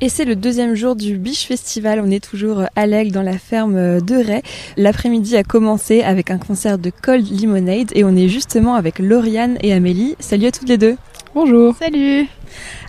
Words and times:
Et 0.00 0.08
c'est 0.08 0.24
le 0.24 0.36
deuxième 0.36 0.76
jour 0.76 0.94
du 0.94 1.18
Biche 1.18 1.46
Festival. 1.46 2.00
On 2.00 2.08
est 2.08 2.22
toujours 2.22 2.62
à 2.76 2.86
l'Aigle 2.86 3.10
dans 3.10 3.22
la 3.22 3.36
ferme 3.36 4.00
de 4.00 4.14
Ray. 4.14 4.42
L'après-midi 4.76 5.36
a 5.36 5.42
commencé 5.42 6.02
avec 6.02 6.30
un 6.30 6.38
concert 6.38 6.78
de 6.78 6.90
Cold 6.90 7.26
Lemonade 7.42 7.90
et 7.94 8.04
on 8.04 8.14
est 8.14 8.28
justement 8.28 8.76
avec 8.76 9.00
Lauriane 9.00 9.58
et 9.60 9.72
Amélie. 9.72 10.14
Salut 10.20 10.46
à 10.46 10.52
toutes 10.52 10.68
les 10.68 10.78
deux. 10.78 10.96
Bonjour. 11.34 11.74
Salut. 11.76 12.28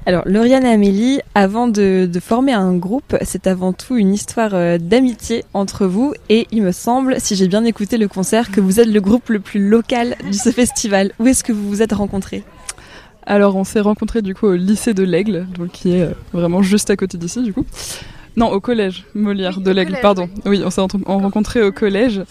Alors, 0.06 0.22
Lauriane 0.28 0.66
et 0.66 0.70
Amélie, 0.70 1.20
avant 1.34 1.68
de, 1.68 2.08
de 2.12 2.20
former 2.20 2.54
un 2.54 2.76
groupe, 2.76 3.18
c'est 3.24 3.48
avant 3.48 3.74
tout 3.74 3.98
une 3.98 4.14
histoire 4.14 4.52
euh, 4.54 4.78
d'amitié 4.78 5.44
entre 5.56 5.88
vous 5.88 6.14
et 6.30 6.48
il 6.52 6.62
me 6.62 6.72
semble, 6.72 7.20
si 7.20 7.36
j'ai 7.36 7.48
bien 7.48 7.66
écouté 7.66 7.98
le 7.98 8.08
concert, 8.08 8.52
que 8.52 8.62
vous 8.62 8.80
êtes 8.80 8.88
le 8.88 9.02
groupe 9.02 9.30
le 9.30 9.40
plus 9.40 9.68
local 9.68 10.16
de 10.28 10.34
ce 10.34 10.52
festival. 10.52 11.12
Où 11.20 11.26
est-ce 11.26 11.44
que 11.44 11.54
vous 11.54 11.68
vous 11.68 11.82
êtes 11.82 11.94
rencontrés? 11.94 12.44
Alors, 13.30 13.56
on 13.56 13.64
s'est 13.64 13.80
rencontrés 13.80 14.22
du 14.22 14.34
coup 14.36 14.48
au 14.48 14.56
lycée 14.56 14.94
de 14.94 15.04
l'Aigle, 15.04 15.46
donc 15.58 15.70
qui 15.72 15.92
est 15.94 16.02
euh, 16.02 16.12
vraiment 16.34 16.62
juste 16.62 16.90
à 16.90 16.96
côté 16.98 17.18
d'ici 17.18 17.44
du 17.44 17.54
coup. 17.54 17.66
Non, 18.38 18.52
au 18.52 18.60
collège 18.60 19.04
Molière 19.16 19.56
Oui, 19.58 19.64
de 19.64 19.72
l'Aigle, 19.72 19.98
pardon. 20.02 20.30
oui. 20.46 20.62
On 20.64 20.70
s'est 20.70 20.82
rencontrés 21.06 21.62
au 21.62 21.72
collège. 21.72 22.22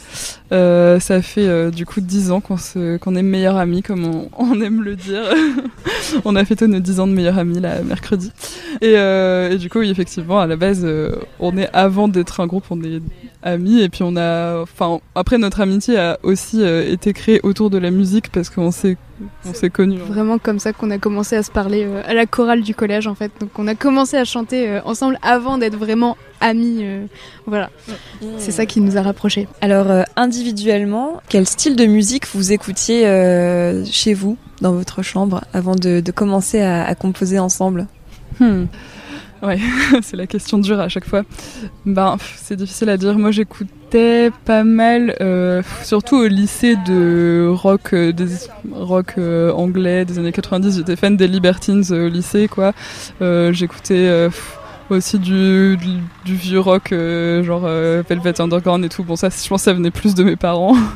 Euh, 0.53 0.99
ça 1.01 1.21
fait 1.21 1.47
euh, 1.47 1.71
du 1.71 1.85
coup 1.85 2.01
10 2.01 2.31
ans 2.31 2.41
qu'on 2.41 3.15
est 3.15 3.23
meilleurs 3.23 3.57
amis, 3.57 3.83
comme 3.83 4.05
on, 4.07 4.29
on 4.39 4.61
aime 4.61 4.83
le 4.83 4.97
dire. 4.97 5.23
on 6.25 6.35
a 6.35 6.45
fêté 6.45 6.67
nos 6.67 6.79
10 6.81 7.01
ans 7.01 7.07
de 7.07 7.13
meilleurs 7.13 7.39
amis 7.39 7.61
là, 7.61 7.83
mercredi. 7.83 8.33
Et, 8.81 8.95
euh, 8.97 9.51
et 9.51 9.59
du 9.59 9.69
coup, 9.69 9.81
oui, 9.81 9.91
effectivement, 9.91 10.41
à 10.41 10.47
la 10.47 10.57
base, 10.57 10.87
on 11.41 11.57
est 11.59 11.69
avant 11.75 12.09
d'être 12.09 12.41
un 12.41 12.47
groupe, 12.47 12.65
on 12.71 12.81
est 12.83 13.03
amis. 13.43 13.83
Et 13.83 13.89
puis 13.89 14.03
on 14.03 14.17
a, 14.17 14.63
enfin, 14.63 15.01
après 15.15 15.37
notre 15.37 15.61
amitié 15.61 15.99
a 15.99 16.19
aussi 16.23 16.63
été 16.63 17.13
créée 17.13 17.41
autour 17.43 17.71
de 17.71 17.79
la 17.79 17.91
musique 17.91 18.31
parce 18.33 18.49
qu'on 18.51 18.71
s'est, 18.71 18.97
on 19.45 19.55
s'est 19.55 19.71
connus. 19.71 19.99
Vraiment 19.99 20.39
comme 20.39 20.59
ça 20.59 20.73
qu'on 20.73 20.91
a 20.91 20.99
commencé 20.99 21.37
à 21.37 21.43
se 21.43 21.51
parler 21.51 21.85
euh, 21.85 22.03
à 22.07 22.15
la 22.15 22.27
chorale 22.27 22.63
du 22.63 22.75
collège 22.75 23.07
en 23.07 23.15
fait. 23.15 23.33
Donc 23.41 23.51
on 23.59 23.67
a 23.67 23.75
commencé 23.75 24.17
à 24.17 24.25
chanter 24.25 24.69
euh, 24.69 24.81
ensemble 24.85 25.19
avant 25.23 25.59
d'être 25.59 25.77
vraiment 25.77 26.17
amis. 26.41 26.79
euh, 26.83 27.05
voilà, 27.47 27.71
c'est 28.39 28.53
ça 28.53 28.67
qui 28.67 28.81
nous 28.81 28.97
a 28.97 29.03
rapprochés. 29.03 29.49
Alors, 29.61 29.91
euh, 29.91 30.03
individuellement, 30.17 31.21
quel 31.29 31.47
style 31.47 31.77
de 31.77 31.87
musique 31.87 32.27
vous 32.35 32.53
écoutiez 32.53 33.07
euh, 33.07 33.85
chez 33.85 34.15
vous, 34.15 34.37
dans 34.61 34.73
votre 34.73 35.03
chambre, 35.03 35.43
avant 35.53 35.75
de, 35.75 36.01
de 36.01 36.13
commencer 36.13 36.61
à, 36.61 36.85
à 36.85 36.95
composer 36.95 37.39
ensemble? 37.39 37.87
Hmm. 38.41 38.65
Ouais, 39.43 39.59
c'est 40.03 40.17
la 40.17 40.27
question 40.27 40.59
dure 40.59 40.81
à 40.81 40.89
chaque 40.89 41.05
fois. 41.05 41.23
Ben, 41.87 42.17
c'est 42.37 42.57
difficile 42.57 42.91
à 42.91 42.97
dire. 42.97 43.19
Moi, 43.19 43.31
j'écoutais 43.31 44.31
pas 44.45 44.65
mal, 44.65 45.17
euh, 45.21 45.63
surtout 45.85 46.17
au 46.17 46.27
lycée 46.27 46.77
de 46.87 47.49
rock, 47.49 47.95
euh, 47.95 48.13
des 48.13 48.27
rock 48.73 49.15
euh, 49.19 49.53
anglais 49.53 50.05
des 50.05 50.19
années 50.19 50.33
90. 50.33 50.77
J'étais 50.79 50.97
fan 50.97 51.17
des 51.17 51.29
Libertines 51.29 51.85
au 51.91 52.09
lycée, 52.09 52.49
quoi. 52.49 52.73
J'écoutais 53.21 54.29
aussi 54.97 55.19
du, 55.19 55.77
du, 55.77 55.99
du 56.25 56.35
vieux 56.35 56.61
rock, 56.61 56.93
euh, 56.93 57.43
genre 57.43 57.63
euh, 57.65 58.03
Velvet 58.09 58.41
Underground 58.41 58.85
et 58.85 58.89
tout. 58.89 59.05
Bon, 59.05 59.17
ça, 59.17 59.29
je 59.29 59.49
pense, 59.49 59.63
ça 59.63 59.73
venait 59.73 59.91
plus 59.91 60.15
de 60.15 60.25
mes 60.25 60.37
parents. 60.37 60.77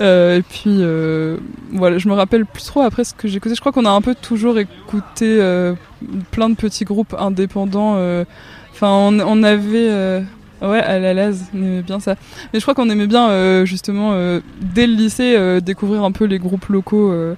Euh, 0.00 0.38
et 0.38 0.42
puis, 0.42 0.78
euh, 0.80 1.38
voilà, 1.72 1.96
je 1.96 2.06
me 2.06 2.12
rappelle 2.12 2.44
plus 2.44 2.62
trop 2.64 2.82
après 2.82 3.04
ce 3.04 3.14
que 3.14 3.26
j'écoutais. 3.26 3.54
Je 3.54 3.60
crois 3.60 3.72
qu'on 3.72 3.86
a 3.86 3.90
un 3.90 4.02
peu 4.02 4.14
toujours 4.14 4.58
écouté 4.58 5.38
euh, 5.40 5.74
plein 6.30 6.50
de 6.50 6.54
petits 6.54 6.84
groupes 6.84 7.14
indépendants. 7.18 7.96
Enfin, 8.72 8.88
on, 8.88 9.18
on 9.20 9.42
avait. 9.42 10.22
Ouais, 10.62 10.78
à 10.78 10.98
la 11.00 11.12
Laz, 11.12 11.44
on 11.54 11.58
aimait 11.58 11.82
bien 11.82 11.98
ça. 12.00 12.14
Mais 12.52 12.60
je 12.60 12.64
crois 12.64 12.74
qu'on 12.74 12.88
aimait 12.88 13.06
bien, 13.08 13.28
euh, 13.30 13.64
justement, 13.64 14.12
euh, 14.12 14.40
dès 14.60 14.86
le 14.86 14.94
lycée, 14.94 15.34
euh, 15.36 15.60
découvrir 15.60 16.04
un 16.04 16.12
peu 16.12 16.24
les 16.24 16.38
groupes 16.38 16.66
locaux, 16.66 17.10
euh, 17.10 17.34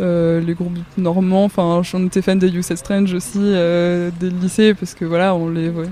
euh, 0.00 0.40
les 0.40 0.54
groupes 0.54 0.76
normands. 0.98 1.44
Enfin, 1.44 1.82
on 1.94 2.06
était 2.06 2.20
fan 2.22 2.38
des 2.38 2.48
You 2.48 2.62
Said 2.62 2.78
Strange 2.78 3.14
aussi, 3.14 3.38
euh, 3.38 4.10
dès 4.18 4.30
le 4.30 4.36
lycée, 4.38 4.74
parce 4.74 4.94
que 4.94 5.04
voilà, 5.04 5.34
on 5.34 5.48
les. 5.50 5.68
Ouais. 5.68 5.86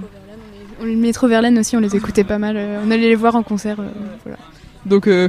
On 0.81 0.85
les 0.85 0.97
Métro 0.97 1.29
Verlaine 1.29 1.57
aussi, 1.59 1.77
on 1.77 1.81
les 1.81 1.95
écoutait 1.95 2.25
pas 2.25 2.39
mal. 2.39 2.59
on 2.85 2.91
allait 2.91 3.09
les 3.09 3.15
voir 3.15 3.37
en 3.37 3.43
concert. 3.45 3.79
euh, 3.79 3.85
voilà. 4.25 4.39
Donc, 4.85 5.07
euh, 5.07 5.29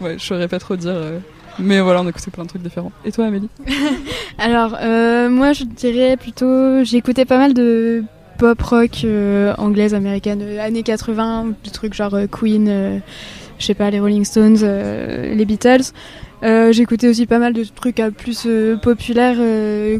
ouais, 0.00 0.14
je 0.18 0.24
saurais 0.24 0.46
pas 0.46 0.60
trop 0.60 0.76
dire. 0.76 0.92
euh, 0.94 1.18
mais 1.58 1.80
voilà, 1.80 2.00
on 2.02 2.08
écoutait 2.08 2.30
plein 2.30 2.44
de 2.44 2.48
trucs 2.48 2.62
différents. 2.62 2.92
Et 3.04 3.10
toi, 3.12 3.26
Amélie? 3.26 3.48
Alors 4.38 4.76
euh, 4.80 5.28
moi 5.28 5.52
je 5.52 5.64
dirais 5.64 6.16
plutôt, 6.16 6.82
j'écoutais 6.84 7.24
pas 7.26 7.36
mal 7.36 7.52
de 7.52 8.02
pop 8.38 8.60
rock 8.62 9.04
euh, 9.04 9.54
anglaise, 9.58 9.94
américaine, 9.94 10.40
euh, 10.42 10.60
années 10.60 10.82
80, 10.82 11.54
des 11.64 11.70
trucs 11.70 11.94
genre 11.94 12.14
euh, 12.14 12.26
Queen, 12.26 12.66
euh, 12.68 12.98
je 13.58 13.66
sais 13.66 13.74
pas, 13.74 13.90
les 13.90 14.00
Rolling 14.00 14.24
Stones, 14.24 14.58
les 14.58 15.44
Beatles. 15.44 15.92
J'écoutais 16.42 17.08
aussi 17.08 17.26
pas 17.26 17.38
mal 17.38 17.52
de 17.52 17.62
trucs 17.62 18.02
plus 18.18 18.48
populaires 18.82 19.36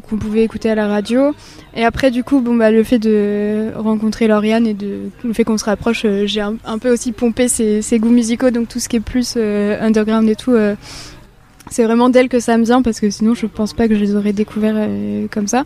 qu'on 0.08 0.16
pouvait 0.16 0.42
écouter 0.42 0.68
à 0.68 0.74
la 0.74 0.88
radio. 0.88 1.32
Et 1.76 1.84
après, 1.84 2.10
du 2.10 2.24
coup, 2.24 2.40
bon, 2.40 2.56
bah, 2.56 2.72
le 2.72 2.82
fait 2.82 2.98
de 2.98 3.70
rencontrer 3.76 4.26
Lauriane 4.26 4.66
et 4.66 4.74
de, 4.74 5.10
le 5.22 5.32
fait 5.32 5.44
qu'on 5.44 5.58
se 5.58 5.64
rapproche, 5.64 6.04
j'ai 6.24 6.40
un, 6.40 6.78
peu 6.80 6.92
aussi 6.92 7.12
pompé 7.12 7.46
ses, 7.46 7.80
ses 7.80 8.00
goûts 8.00 8.10
musicaux, 8.10 8.50
donc 8.50 8.66
tout 8.66 8.80
ce 8.80 8.88
qui 8.88 8.96
est 8.96 9.00
plus 9.00 9.36
underground 9.36 10.28
et 10.28 10.34
tout. 10.34 10.56
c'est 11.70 11.84
vraiment 11.84 12.08
d'elle 12.08 12.28
que 12.28 12.40
ça 12.40 12.58
me 12.58 12.64
vient 12.64 12.82
parce 12.82 12.98
que 12.98 13.08
sinon 13.08 13.34
je 13.34 13.46
pense 13.46 13.72
pas 13.72 13.86
que 13.86 13.94
je 13.94 14.00
les 14.00 14.16
aurais 14.16 14.32
découverts 14.32 14.88
comme 15.30 15.46
ça. 15.46 15.62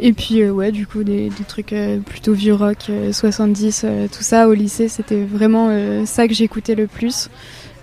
Et 0.00 0.12
puis 0.12 0.42
euh, 0.42 0.50
ouais, 0.50 0.72
du 0.72 0.86
coup 0.86 1.04
des, 1.04 1.28
des 1.28 1.44
trucs 1.46 1.72
euh, 1.72 1.98
plutôt 2.00 2.32
vieux 2.32 2.54
rock, 2.54 2.78
euh, 2.90 3.12
70, 3.12 3.82
euh, 3.84 4.06
tout 4.08 4.22
ça 4.24 4.48
au 4.48 4.52
lycée, 4.52 4.88
c'était 4.88 5.22
vraiment 5.22 5.68
euh, 5.70 6.04
ça 6.04 6.26
que 6.26 6.34
j'écoutais 6.34 6.74
le 6.74 6.86
plus. 6.88 7.30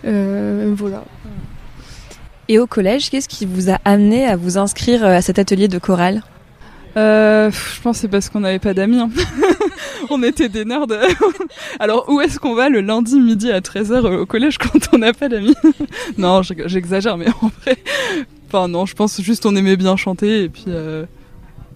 Euh, 0.06 0.74
voilà. 0.76 1.06
Et 2.50 2.60
au 2.60 2.68
collège, 2.68 3.10
qu'est-ce 3.10 3.30
qui 3.30 3.46
vous 3.46 3.70
a 3.70 3.78
amené 3.86 4.26
à 4.26 4.36
vous 4.36 4.58
inscrire 4.58 5.06
à 5.06 5.22
cet 5.22 5.40
atelier 5.40 5.70
de 5.70 5.78
chorale? 5.80 6.22
Euh, 6.98 7.50
je 7.50 7.82
pense 7.82 7.96
que 7.98 8.02
c'est 8.02 8.08
parce 8.10 8.28
qu'on 8.28 8.42
n'avait 8.42 8.60
pas 8.60 8.74
d'amis. 8.74 8.98
hein. 9.00 9.10
on 10.10 10.22
était 10.24 10.50
des 10.50 10.66
nerds. 10.66 10.88
Alors 11.80 12.10
où 12.10 12.20
est-ce 12.20 12.40
qu'on 12.40 12.56
va 12.56 12.68
le 12.68 12.82
lundi 12.82 13.22
midi 13.22 13.50
à 13.50 13.62
13h 13.62 14.06
au 14.18 14.26
collège 14.26 14.58
quand 14.58 14.90
on 14.92 14.98
n'a 14.98 15.14
pas 15.14 15.30
d'amis? 15.30 15.56
Non, 16.18 16.42
j'ex- 16.42 16.64
j'exagère, 16.68 17.16
mais 17.16 17.28
en 17.42 17.50
vrai... 17.62 17.78
Enfin 18.50 18.68
non, 18.68 18.86
je 18.86 18.96
pense 18.96 19.22
juste 19.22 19.46
on 19.46 19.56
aimait 19.56 19.78
bien 19.78 19.96
chanter 19.96 20.44
et 20.44 20.50
puis... 20.50 20.66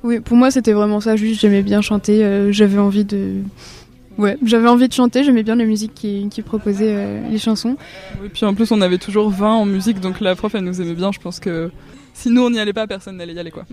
Oui, 0.06 0.20
pour 0.20 0.38
moi 0.38 0.52
c'était 0.52 0.72
vraiment 0.74 1.00
ça, 1.02 1.16
juste 1.16 1.42
j'aimais 1.42 1.64
bien 1.64 1.82
chanter, 1.82 2.24
euh, 2.24 2.52
j'avais 2.52 2.78
envie 2.78 3.06
de... 3.06 3.42
Ouais, 4.18 4.38
j'avais 4.46 4.70
envie 4.70 4.88
de 4.88 4.94
chanter, 4.94 5.24
j'aimais 5.24 5.44
bien 5.44 5.56
la 5.56 5.66
musique 5.66 5.94
qui, 5.94 6.30
qui 6.30 6.42
proposait 6.42 6.94
euh, 6.96 7.30
les 7.30 7.40
chansons. 7.40 7.76
Et 8.24 8.30
puis 8.30 8.46
en 8.46 8.54
plus 8.54 8.72
on 8.72 8.80
avait 8.82 9.00
toujours 9.00 9.30
20 9.30 9.54
en 9.54 9.66
musique, 9.66 10.00
donc 10.00 10.22
la 10.22 10.36
prof 10.36 10.54
elle 10.56 10.64
nous 10.64 10.80
aimait 10.80 10.94
bien, 10.94 11.12
je 11.12 11.20
pense 11.20 11.40
que... 11.40 11.72
Si 12.14 12.30
nous 12.30 12.44
on 12.44 12.50
n'y 12.52 12.60
allait 12.60 12.72
pas, 12.72 12.88
personne 12.88 13.18
n'allait 13.18 13.34
y 13.34 13.40
aller 13.40 13.52
quoi. 13.52 13.66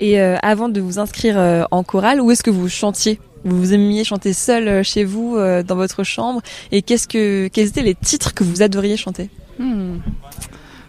Et 0.00 0.20
euh, 0.20 0.36
avant 0.42 0.68
de 0.68 0.80
vous 0.80 0.98
inscrire 0.98 1.38
euh, 1.38 1.64
en 1.70 1.82
chorale, 1.84 2.20
où 2.20 2.30
est-ce 2.30 2.42
que 2.42 2.50
vous 2.50 2.68
chantiez? 2.68 3.20
Vous 3.44 3.74
aimiez 3.74 4.04
chanter 4.04 4.32
seul 4.32 4.68
euh, 4.68 4.82
chez 4.82 5.04
vous, 5.04 5.36
euh, 5.36 5.62
dans 5.62 5.76
votre 5.76 6.02
chambre? 6.02 6.40
Et 6.72 6.82
qu'est-ce 6.82 7.06
que, 7.06 7.48
quels 7.48 7.68
étaient 7.68 7.82
les 7.82 7.94
titres 7.94 8.34
que 8.34 8.42
vous 8.42 8.62
adoriez 8.62 8.96
chanter? 8.96 9.30
Hmm. 9.58 9.98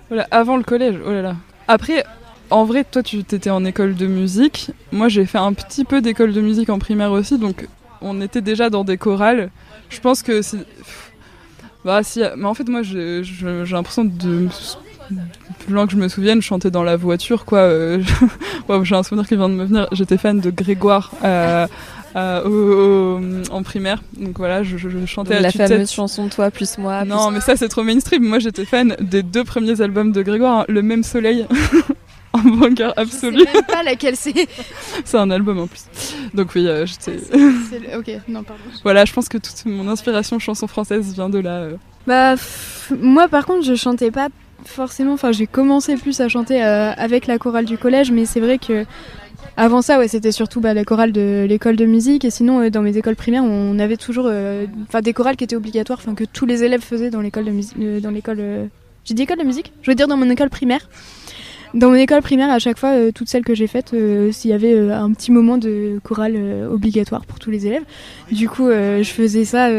Voilà, 0.08 0.28
avant 0.32 0.58
le 0.58 0.64
collège, 0.64 0.96
oh 1.06 1.12
là 1.12 1.22
là. 1.22 1.36
Après, 1.68 2.04
en 2.50 2.64
vrai, 2.66 2.84
toi, 2.84 3.04
tu 3.04 3.20
étais 3.20 3.50
en 3.50 3.64
école 3.66 3.96
de 3.96 4.08
musique. 4.08 4.72
Moi, 4.92 5.08
j'ai 5.10 5.26
fait 5.26 5.38
un 5.38 5.54
petit 5.54 5.84
peu 5.86 6.02
d'école 6.02 6.34
de 6.34 6.42
musique 6.42 6.70
en 6.70 6.80
primaire 6.80 7.12
aussi, 7.12 7.38
donc 7.38 7.68
on 8.02 8.22
était 8.22 8.42
déjà 8.42 8.70
dans 8.70 8.84
des 8.84 8.98
chorales. 8.98 9.50
Je 9.90 10.00
pense 10.00 10.22
que 10.24 10.42
c'est. 10.42 10.58
Bah, 11.84 12.02
si. 12.04 12.22
Mais 12.38 12.46
en 12.46 12.54
fait, 12.54 12.68
moi, 12.68 12.82
j'ai 12.84 13.22
l'impression 13.72 14.06
de. 14.06 14.48
Plus 15.60 15.74
loin 15.74 15.86
que 15.86 15.92
je 15.92 15.98
me 15.98 16.08
souvienne, 16.08 16.42
je 16.42 16.48
chantais 16.48 16.72
dans 16.72 16.82
la 16.84 16.96
voiture, 16.96 17.46
quoi. 17.46 17.60
Euh, 17.60 18.02
j'ai 18.84 18.96
un 18.96 19.04
souvenir 19.04 19.28
qui 19.28 19.36
vient 19.36 19.50
de 19.50 19.54
me 19.54 19.64
venir. 19.66 19.88
J'étais 19.92 20.18
fan 20.18 20.40
de 20.40 20.50
Grégoire 20.50 21.12
euh, 21.24 21.68
euh, 22.16 22.44
au- 22.44 23.20
au- 23.20 23.54
en 23.54 23.62
primaire. 23.62 24.02
Donc 24.20 24.38
voilà, 24.40 24.64
je, 24.64 24.78
je- 24.78 24.90
je 24.90 25.06
chantais 25.06 25.36
à 25.36 25.42
La 25.42 25.52
fameuse 25.52 25.92
chanson 25.92 26.28
Toi 26.28 26.50
plus 26.50 26.80
moi. 26.80 27.06
Non, 27.06 27.30
mais 27.30 27.40
ça 27.40 27.56
c'est 27.56 27.68
trop 27.70 27.84
mainstream. 27.84 28.24
Moi 28.24 28.40
j'étais 28.40 28.66
fan 28.66 28.96
des 29.00 29.22
deux 29.22 29.44
premiers 29.44 29.80
albums 29.80 30.12
de 30.12 30.24
Grégoire, 30.24 30.62
hein. 30.62 30.66
Le 30.70 30.82
même 30.82 31.04
soleil. 31.04 31.46
en 32.36 32.50
banger 32.50 32.92
absolu. 32.98 33.40
Je 33.40 33.44
sais 33.46 33.54
même 33.54 33.64
pas 33.66 33.84
laquelle 33.84 34.16
c'est. 34.16 34.34
C'est 35.06 35.18
un 35.18 35.30
album 35.32 35.60
en 35.60 35.68
plus. 35.68 35.86
Donc 36.34 36.54
oui, 36.56 36.68
euh, 36.68 36.86
j'étais. 36.86 37.18
Le- 37.34 37.98
Ok, 38.00 38.10
non, 38.28 38.44
pardon. 38.44 38.62
Voilà, 38.84 39.06
je 39.06 39.14
pense 39.14 39.28
que 39.30 39.38
toute 39.38 39.66
mon 39.66 39.88
inspiration 39.88 40.40
chanson 40.40 40.68
française 40.68 41.14
vient 41.14 41.30
de 41.30 41.40
là. 41.40 41.58
euh. 41.62 41.76
Bah, 42.08 42.34
pff, 42.34 42.94
moi 43.00 43.28
par 43.28 43.46
contre, 43.46 43.66
je 43.66 43.76
chantais 43.76 44.12
pas 44.12 44.28
forcément. 44.66 45.14
Enfin, 45.14 45.32
j'ai 45.32 45.48
commencé 45.48 45.96
plus 45.96 46.20
à 46.22 46.28
chanter 46.30 46.64
euh, 46.64 46.92
avec 46.98 47.28
la 47.28 47.38
chorale 47.38 47.66
du 47.66 47.78
collège, 47.78 48.12
mais 48.12 48.26
c'est 48.26 48.40
vrai 48.40 48.58
que 48.58 48.86
avant 49.58 49.82
ça, 49.82 49.98
ouais, 50.00 50.08
c'était 50.08 50.32
surtout 50.32 50.60
bah, 50.60 50.74
la 50.74 50.84
chorale 50.84 51.12
de 51.12 51.46
l'école 51.48 51.76
de 51.78 51.86
musique. 51.86 52.26
Et 52.26 52.30
sinon, 52.30 52.62
euh, 52.62 52.70
dans 52.70 52.82
mes 52.82 52.98
écoles 52.98 53.16
primaires, 53.16 53.44
on 53.44 53.80
avait 53.80 53.96
toujours, 53.98 54.26
euh, 54.28 54.66
enfin, 54.88 55.02
des 55.02 55.14
chorales 55.14 55.36
qui 55.38 55.44
étaient 55.46 55.56
obligatoires, 55.56 56.00
enfin, 56.02 56.14
que 56.16 56.26
tous 56.26 56.46
les 56.46 56.64
élèves 56.64 56.82
faisaient 56.82 57.10
dans 57.10 57.22
l'école 57.22 57.46
de 57.46 57.52
musique, 57.52 57.76
euh, 57.80 58.00
dans 58.02 58.12
l'école. 58.12 58.38
euh, 58.40 58.66
J'ai 59.06 59.14
dit 59.14 59.22
école 59.24 59.38
de 59.40 59.44
musique? 59.44 59.72
Je 59.82 59.92
veux 59.92 59.96
dire 59.96 60.08
dans 60.08 60.18
mon 60.18 60.30
école 60.30 60.50
primaire. 60.50 60.90
Dans 61.74 61.90
mon 61.90 61.96
école 61.96 62.22
primaire, 62.22 62.50
à 62.50 62.60
chaque 62.60 62.78
fois, 62.78 62.90
euh, 62.90 63.12
toutes 63.12 63.28
celles 63.28 63.44
que 63.44 63.56
j'ai 63.56 63.68
faites, 63.68 63.94
euh, 63.94 64.32
s'il 64.32 64.52
y 64.52 64.54
avait 64.54 64.74
euh, 64.74 64.96
un 64.96 65.12
petit 65.12 65.32
moment 65.32 65.58
de 65.58 66.00
chorale 66.04 66.36
obligatoire 66.72 67.26
pour 67.26 67.40
tous 67.40 67.52
les 67.52 67.68
élèves. 67.68 67.84
Du 68.32 68.48
coup, 68.50 68.70
je 68.70 69.10
faisais 69.10 69.46
ça. 69.46 69.70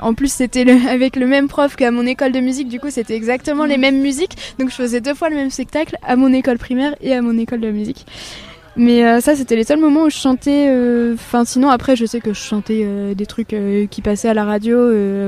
En 0.00 0.14
plus, 0.14 0.32
c'était 0.32 0.66
avec 0.88 1.16
le 1.16 1.26
même 1.26 1.48
prof 1.48 1.76
qu'à 1.76 1.90
mon 1.90 2.06
école 2.06 2.32
de 2.32 2.40
musique. 2.40 2.68
Du 2.68 2.78
coup, 2.80 2.90
c'était 2.90 3.14
exactement 3.14 3.64
les 3.64 3.78
mêmes 3.78 4.00
musiques. 4.00 4.36
Donc, 4.58 4.70
je 4.70 4.74
faisais 4.74 5.00
deux 5.00 5.14
fois 5.14 5.30
le 5.30 5.36
même 5.36 5.50
spectacle 5.50 5.96
à 6.02 6.16
mon 6.16 6.32
école 6.32 6.58
primaire 6.58 6.94
et 7.00 7.14
à 7.14 7.22
mon 7.22 7.36
école 7.38 7.60
de 7.60 7.70
musique. 7.70 8.06
Mais 8.76 9.04
euh, 9.04 9.20
ça, 9.20 9.34
c'était 9.34 9.56
les 9.56 9.64
seuls 9.64 9.80
moments 9.80 10.04
où 10.04 10.10
je 10.10 10.16
chantais. 10.16 10.68
euh, 10.68 11.14
Enfin, 11.14 11.44
sinon, 11.44 11.70
après, 11.70 11.96
je 11.96 12.06
sais 12.06 12.20
que 12.20 12.32
je 12.32 12.38
chantais 12.38 12.82
euh, 12.84 13.14
des 13.14 13.26
trucs 13.26 13.54
qui 13.90 14.02
passaient 14.02 14.28
à 14.28 14.34
la 14.34 14.44
radio, 14.44 14.78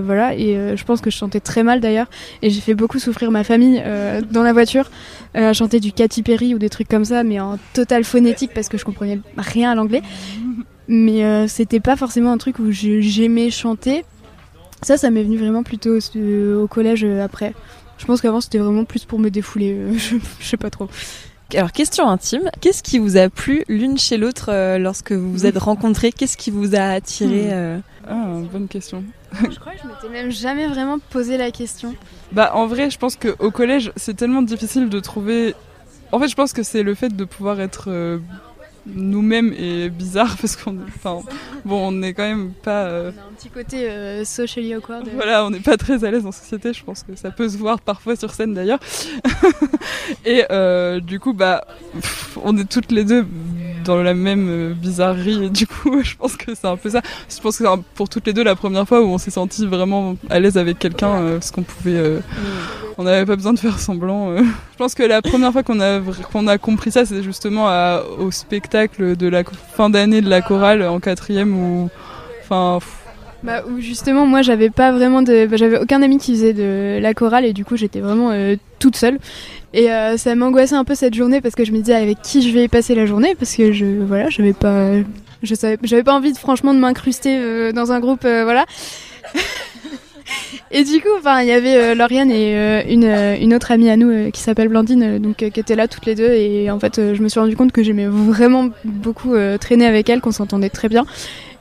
voilà. 0.02 0.34
Et 0.36 0.76
je 0.76 0.84
pense 0.84 1.00
que 1.00 1.10
je 1.10 1.16
chantais 1.16 1.40
très 1.40 1.62
mal 1.62 1.80
d'ailleurs. 1.80 2.06
Et 2.42 2.50
j'ai 2.50 2.60
fait 2.60 2.74
beaucoup 2.74 2.98
souffrir 2.98 3.30
ma 3.30 3.44
famille 3.44 3.82
dans 4.30 4.42
la 4.42 4.52
voiture 4.52 4.90
à 5.34 5.52
chanter 5.52 5.80
du 5.80 5.92
Katy 5.92 6.22
Perry 6.22 6.54
ou 6.54 6.58
des 6.58 6.68
trucs 6.70 6.88
comme 6.88 7.04
ça, 7.04 7.24
mais 7.24 7.40
en 7.40 7.58
total 7.74 8.04
phonétique 8.04 8.52
parce 8.54 8.68
que 8.68 8.78
je 8.78 8.84
comprenais 8.84 9.18
rien 9.36 9.72
à 9.72 9.74
l'anglais. 9.74 10.02
Mais 10.88 11.48
c'était 11.48 11.80
pas 11.80 11.96
forcément 11.96 12.32
un 12.32 12.38
truc 12.38 12.58
où 12.58 12.70
j'aimais 12.70 13.50
chanter. 13.50 14.04
Ça, 14.82 14.96
ça 14.96 15.10
m'est 15.10 15.22
venu 15.22 15.36
vraiment 15.36 15.62
plutôt 15.62 15.98
au 16.16 16.66
collège 16.68 17.04
après. 17.04 17.54
Je 17.98 18.04
pense 18.06 18.20
qu'avant, 18.20 18.40
c'était 18.40 18.58
vraiment 18.58 18.84
plus 18.84 19.04
pour 19.04 19.18
me 19.18 19.30
défouler. 19.30 19.76
je 19.96 20.16
sais 20.46 20.56
pas 20.56 20.70
trop. 20.70 20.88
Alors, 21.54 21.72
question 21.72 22.08
intime, 22.08 22.50
qu'est-ce 22.60 22.82
qui 22.82 22.98
vous 22.98 23.16
a 23.16 23.28
plu 23.28 23.64
l'une 23.68 23.98
chez 23.98 24.16
l'autre 24.16 24.46
euh, 24.48 24.78
lorsque 24.78 25.12
vous 25.12 25.30
vous 25.30 25.46
êtes 25.46 25.58
rencontrés? 25.58 26.10
Qu'est-ce 26.10 26.36
qui 26.36 26.50
vous 26.50 26.74
a 26.74 26.80
attiré 26.80 27.52
euh? 27.52 27.78
Ah, 28.08 28.26
bonne 28.50 28.68
question. 28.68 29.04
Je 29.32 29.58
crois 29.58 29.72
que 29.72 29.78
je 29.82 29.86
m'étais 29.86 30.08
même 30.08 30.30
jamais 30.30 30.66
vraiment 30.66 30.98
posé 31.10 31.36
la 31.36 31.50
question. 31.50 31.94
Bah 32.32 32.52
en 32.54 32.66
vrai, 32.66 32.90
je 32.90 32.98
pense 32.98 33.16
qu'au 33.16 33.50
collège, 33.50 33.92
c'est 33.96 34.16
tellement 34.16 34.42
difficile 34.42 34.88
de 34.88 35.00
trouver. 35.00 35.54
En 36.10 36.18
fait, 36.18 36.28
je 36.28 36.34
pense 36.34 36.52
que 36.52 36.62
c'est 36.62 36.82
le 36.82 36.94
fait 36.94 37.14
de 37.14 37.24
pouvoir 37.24 37.60
être 37.60 37.84
euh, 37.88 38.18
nous-mêmes 38.86 39.52
et 39.56 39.88
bizarre 39.88 40.36
parce 40.40 40.56
qu'on, 40.56 40.76
enfin, 40.88 41.20
bon, 41.64 41.88
on 41.88 41.92
n'est 41.92 42.14
quand 42.14 42.24
même 42.24 42.52
pas. 42.52 42.84
euh, 42.84 43.12
On 43.16 43.20
a 43.20 43.24
un 43.28 43.32
petit 43.32 43.48
côté 43.48 43.88
euh, 43.88 44.24
socially 44.24 44.74
awkward. 44.74 45.08
Voilà, 45.14 45.44
on 45.46 45.50
n'est 45.50 45.60
pas 45.60 45.76
très 45.76 46.04
à 46.04 46.10
l'aise 46.10 46.26
en 46.26 46.32
société, 46.32 46.72
je 46.72 46.82
pense 46.84 47.02
que 47.02 47.14
ça 47.16 47.30
peut 47.30 47.48
se 47.48 47.56
voir 47.56 47.80
parfois 47.80 48.16
sur 48.16 48.32
scène 48.32 48.54
d'ailleurs. 48.54 48.80
et 50.24 50.44
euh, 50.50 51.00
du 51.00 51.20
coup, 51.20 51.32
bah, 51.32 51.64
on 52.42 52.56
est 52.56 52.68
toutes 52.68 52.90
les 52.92 53.04
deux 53.04 53.26
dans 53.84 54.02
la 54.02 54.14
même 54.14 54.46
euh, 54.48 54.72
bizarrerie, 54.74 55.44
et 55.46 55.50
du 55.50 55.66
coup, 55.66 56.00
je 56.02 56.14
pense 56.16 56.36
que 56.36 56.54
c'est 56.54 56.66
un 56.66 56.76
peu 56.76 56.90
ça. 56.90 57.00
Je 57.28 57.40
pense 57.40 57.58
que 57.58 57.64
c'est 57.64 57.82
pour 57.94 58.08
toutes 58.08 58.26
les 58.26 58.32
deux 58.32 58.42
la 58.44 58.54
première 58.54 58.86
fois 58.86 59.00
où 59.02 59.06
on 59.06 59.18
s'est 59.18 59.30
senti 59.30 59.66
vraiment 59.66 60.16
à 60.30 60.40
l'aise 60.40 60.56
avec 60.58 60.78
quelqu'un, 60.78 61.10
euh, 61.20 61.34
parce 61.34 61.50
qu'on 61.50 61.62
pouvait. 61.62 61.96
euh, 61.96 62.20
on 62.98 63.04
n'avait 63.04 63.24
pas 63.24 63.36
besoin 63.36 63.52
de 63.54 63.58
faire 63.58 63.78
semblant. 63.78 64.30
euh. 64.32 64.42
Je 64.72 64.76
pense 64.78 64.94
que 64.94 65.02
la 65.02 65.22
première 65.22 65.52
fois 65.52 65.62
qu'on 65.62 65.80
a, 65.80 66.00
qu'on 66.32 66.46
a 66.46 66.58
compris 66.58 66.90
ça, 66.90 67.04
c'est 67.06 67.22
justement 67.22 67.68
à- 67.68 68.02
au 68.18 68.30
spectacle 68.30 69.16
de 69.16 69.28
la 69.28 69.44
fin 69.44 69.88
d'année 69.90 70.20
de 70.20 70.28
la 70.28 70.42
chorale 70.42 70.82
en 70.82 71.00
quatrième 71.00 71.54
où. 71.56 71.88
Enfin, 72.42 72.78
Bah, 73.42 73.62
où 73.68 73.80
justement, 73.80 74.26
moi, 74.26 74.42
j'avais 74.42 74.68
pas 74.70 74.92
vraiment 74.92 75.22
de. 75.22 75.46
bah, 75.46 75.56
j'avais 75.56 75.78
aucun 75.78 76.02
ami 76.02 76.18
qui 76.18 76.32
faisait 76.32 76.52
de 76.52 76.98
la 77.00 77.14
chorale 77.14 77.44
et 77.46 77.52
du 77.52 77.64
coup, 77.64 77.76
j'étais 77.76 78.00
vraiment 78.00 78.30
euh, 78.30 78.56
toute 78.78 78.96
seule. 78.96 79.18
Et 79.74 79.90
euh, 79.90 80.16
ça 80.16 80.34
m'angoissait 80.34 80.74
un 80.74 80.84
peu 80.84 80.94
cette 80.94 81.14
journée 81.14 81.40
parce 81.40 81.54
que 81.54 81.64
je 81.64 81.72
me 81.72 81.78
disais 81.78 81.94
avec 81.94 82.20
qui 82.22 82.42
je 82.42 82.52
vais 82.52 82.68
passer 82.68 82.94
la 82.94 83.06
journée? 83.06 83.34
Parce 83.34 83.56
que 83.56 83.72
je. 83.72 84.02
Voilà, 84.02 84.28
j'avais 84.28 84.52
pas. 84.52 84.90
Je 85.42 85.54
savais, 85.54 85.76
j'avais 85.82 86.04
pas 86.04 86.14
envie 86.14 86.32
de, 86.32 86.38
franchement 86.38 86.72
de 86.72 86.78
m'incruster 86.78 87.36
euh, 87.36 87.72
dans 87.72 87.90
un 87.90 87.98
groupe, 87.98 88.24
euh, 88.24 88.44
voilà. 88.44 88.64
et 90.70 90.84
du 90.84 91.00
coup, 91.00 91.08
enfin, 91.18 91.42
il 91.42 91.48
y 91.48 91.52
avait 91.52 91.74
euh, 91.74 91.94
Lauriane 91.96 92.30
et 92.30 92.84
une, 92.88 93.04
une 93.04 93.52
autre 93.52 93.72
amie 93.72 93.90
à 93.90 93.96
nous 93.96 94.30
qui 94.30 94.40
s'appelle 94.40 94.68
Blandine, 94.68 95.18
donc 95.18 95.36
qui 95.36 95.60
étaient 95.60 95.74
là 95.74 95.88
toutes 95.88 96.06
les 96.06 96.14
deux. 96.14 96.30
Et 96.30 96.70
en 96.70 96.78
fait, 96.78 97.14
je 97.14 97.22
me 97.22 97.28
suis 97.28 97.40
rendu 97.40 97.56
compte 97.56 97.72
que 97.72 97.82
j'aimais 97.82 98.06
vraiment 98.06 98.68
beaucoup 98.84 99.34
traîner 99.60 99.86
avec 99.86 100.08
elle, 100.08 100.20
qu'on 100.20 100.32
s'entendait 100.32 100.70
très 100.70 100.88
bien. 100.88 101.06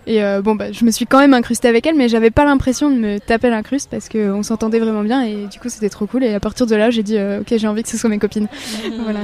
Et 0.07 0.23
euh, 0.23 0.41
bon, 0.41 0.55
bah, 0.55 0.71
je 0.71 0.83
me 0.83 0.91
suis 0.91 1.05
quand 1.05 1.19
même 1.19 1.33
incrustée 1.33 1.67
avec 1.67 1.85
elle, 1.85 1.95
mais 1.95 2.09
j'avais 2.09 2.31
pas 2.31 2.43
l'impression 2.43 2.89
de 2.89 2.95
me 2.95 3.19
taper 3.19 3.49
l'incruste 3.49 3.87
parce 3.91 4.09
qu'on 4.09 4.41
s'entendait 4.43 4.79
vraiment 4.79 5.03
bien 5.03 5.21
et 5.23 5.45
du 5.45 5.59
coup 5.59 5.69
c'était 5.69 5.89
trop 5.89 6.07
cool. 6.07 6.23
Et 6.23 6.33
à 6.33 6.39
partir 6.39 6.65
de 6.65 6.75
là, 6.75 6.89
j'ai 6.89 7.03
dit 7.03 7.17
euh, 7.17 7.41
ok, 7.41 7.53
j'ai 7.55 7.67
envie 7.67 7.83
que 7.83 7.89
ce 7.89 7.97
soit 7.97 8.09
mes 8.09 8.17
copines. 8.19 8.47
voilà. 9.03 9.19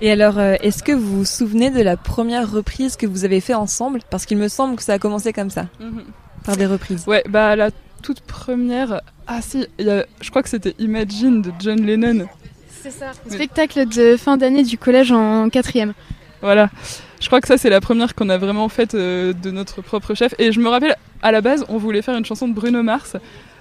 Et 0.00 0.12
alors, 0.12 0.38
euh, 0.38 0.54
est-ce 0.62 0.82
que 0.84 0.92
vous 0.92 1.18
vous 1.18 1.24
souvenez 1.24 1.70
de 1.70 1.80
la 1.82 1.96
première 1.96 2.48
reprise 2.50 2.96
que 2.96 3.06
vous 3.06 3.24
avez 3.24 3.40
fait 3.40 3.54
ensemble? 3.54 4.00
Parce 4.10 4.26
qu'il 4.26 4.38
me 4.38 4.46
semble 4.48 4.76
que 4.76 4.82
ça 4.82 4.92
a 4.94 4.98
commencé 5.00 5.32
comme 5.32 5.50
ça, 5.50 5.66
par 6.44 6.56
des 6.56 6.66
reprises. 6.66 7.04
Ouais, 7.08 7.24
bah 7.28 7.56
la 7.56 7.70
toute 8.00 8.20
première. 8.20 9.00
Ah 9.26 9.40
si, 9.42 9.66
il 9.80 9.86
y 9.86 9.90
a- 9.90 10.06
je 10.20 10.30
crois 10.30 10.42
que 10.44 10.48
c'était 10.48 10.74
Imagine 10.78 11.42
de 11.42 11.50
John 11.58 11.84
Lennon. 11.84 12.26
C'est 12.80 12.92
ça. 12.92 13.06
Mais- 13.28 13.34
Spectacle 13.34 13.88
de 13.88 14.16
fin 14.16 14.36
d'année 14.36 14.62
du 14.62 14.78
collège 14.78 15.10
en 15.10 15.48
quatrième. 15.50 15.94
Voilà. 16.42 16.70
Je 17.20 17.26
crois 17.26 17.40
que 17.40 17.48
ça, 17.48 17.58
c'est 17.58 17.70
la 17.70 17.80
première 17.80 18.14
qu'on 18.14 18.28
a 18.28 18.38
vraiment 18.38 18.68
faite 18.68 18.94
euh, 18.94 19.32
de 19.32 19.50
notre 19.50 19.82
propre 19.82 20.14
chef. 20.14 20.34
Et 20.38 20.52
je 20.52 20.60
me 20.60 20.68
rappelle, 20.68 20.96
à 21.22 21.32
la 21.32 21.40
base, 21.40 21.64
on 21.68 21.76
voulait 21.76 22.02
faire 22.02 22.16
une 22.16 22.24
chanson 22.24 22.46
de 22.46 22.54
Bruno 22.54 22.82
Mars, 22.82 23.16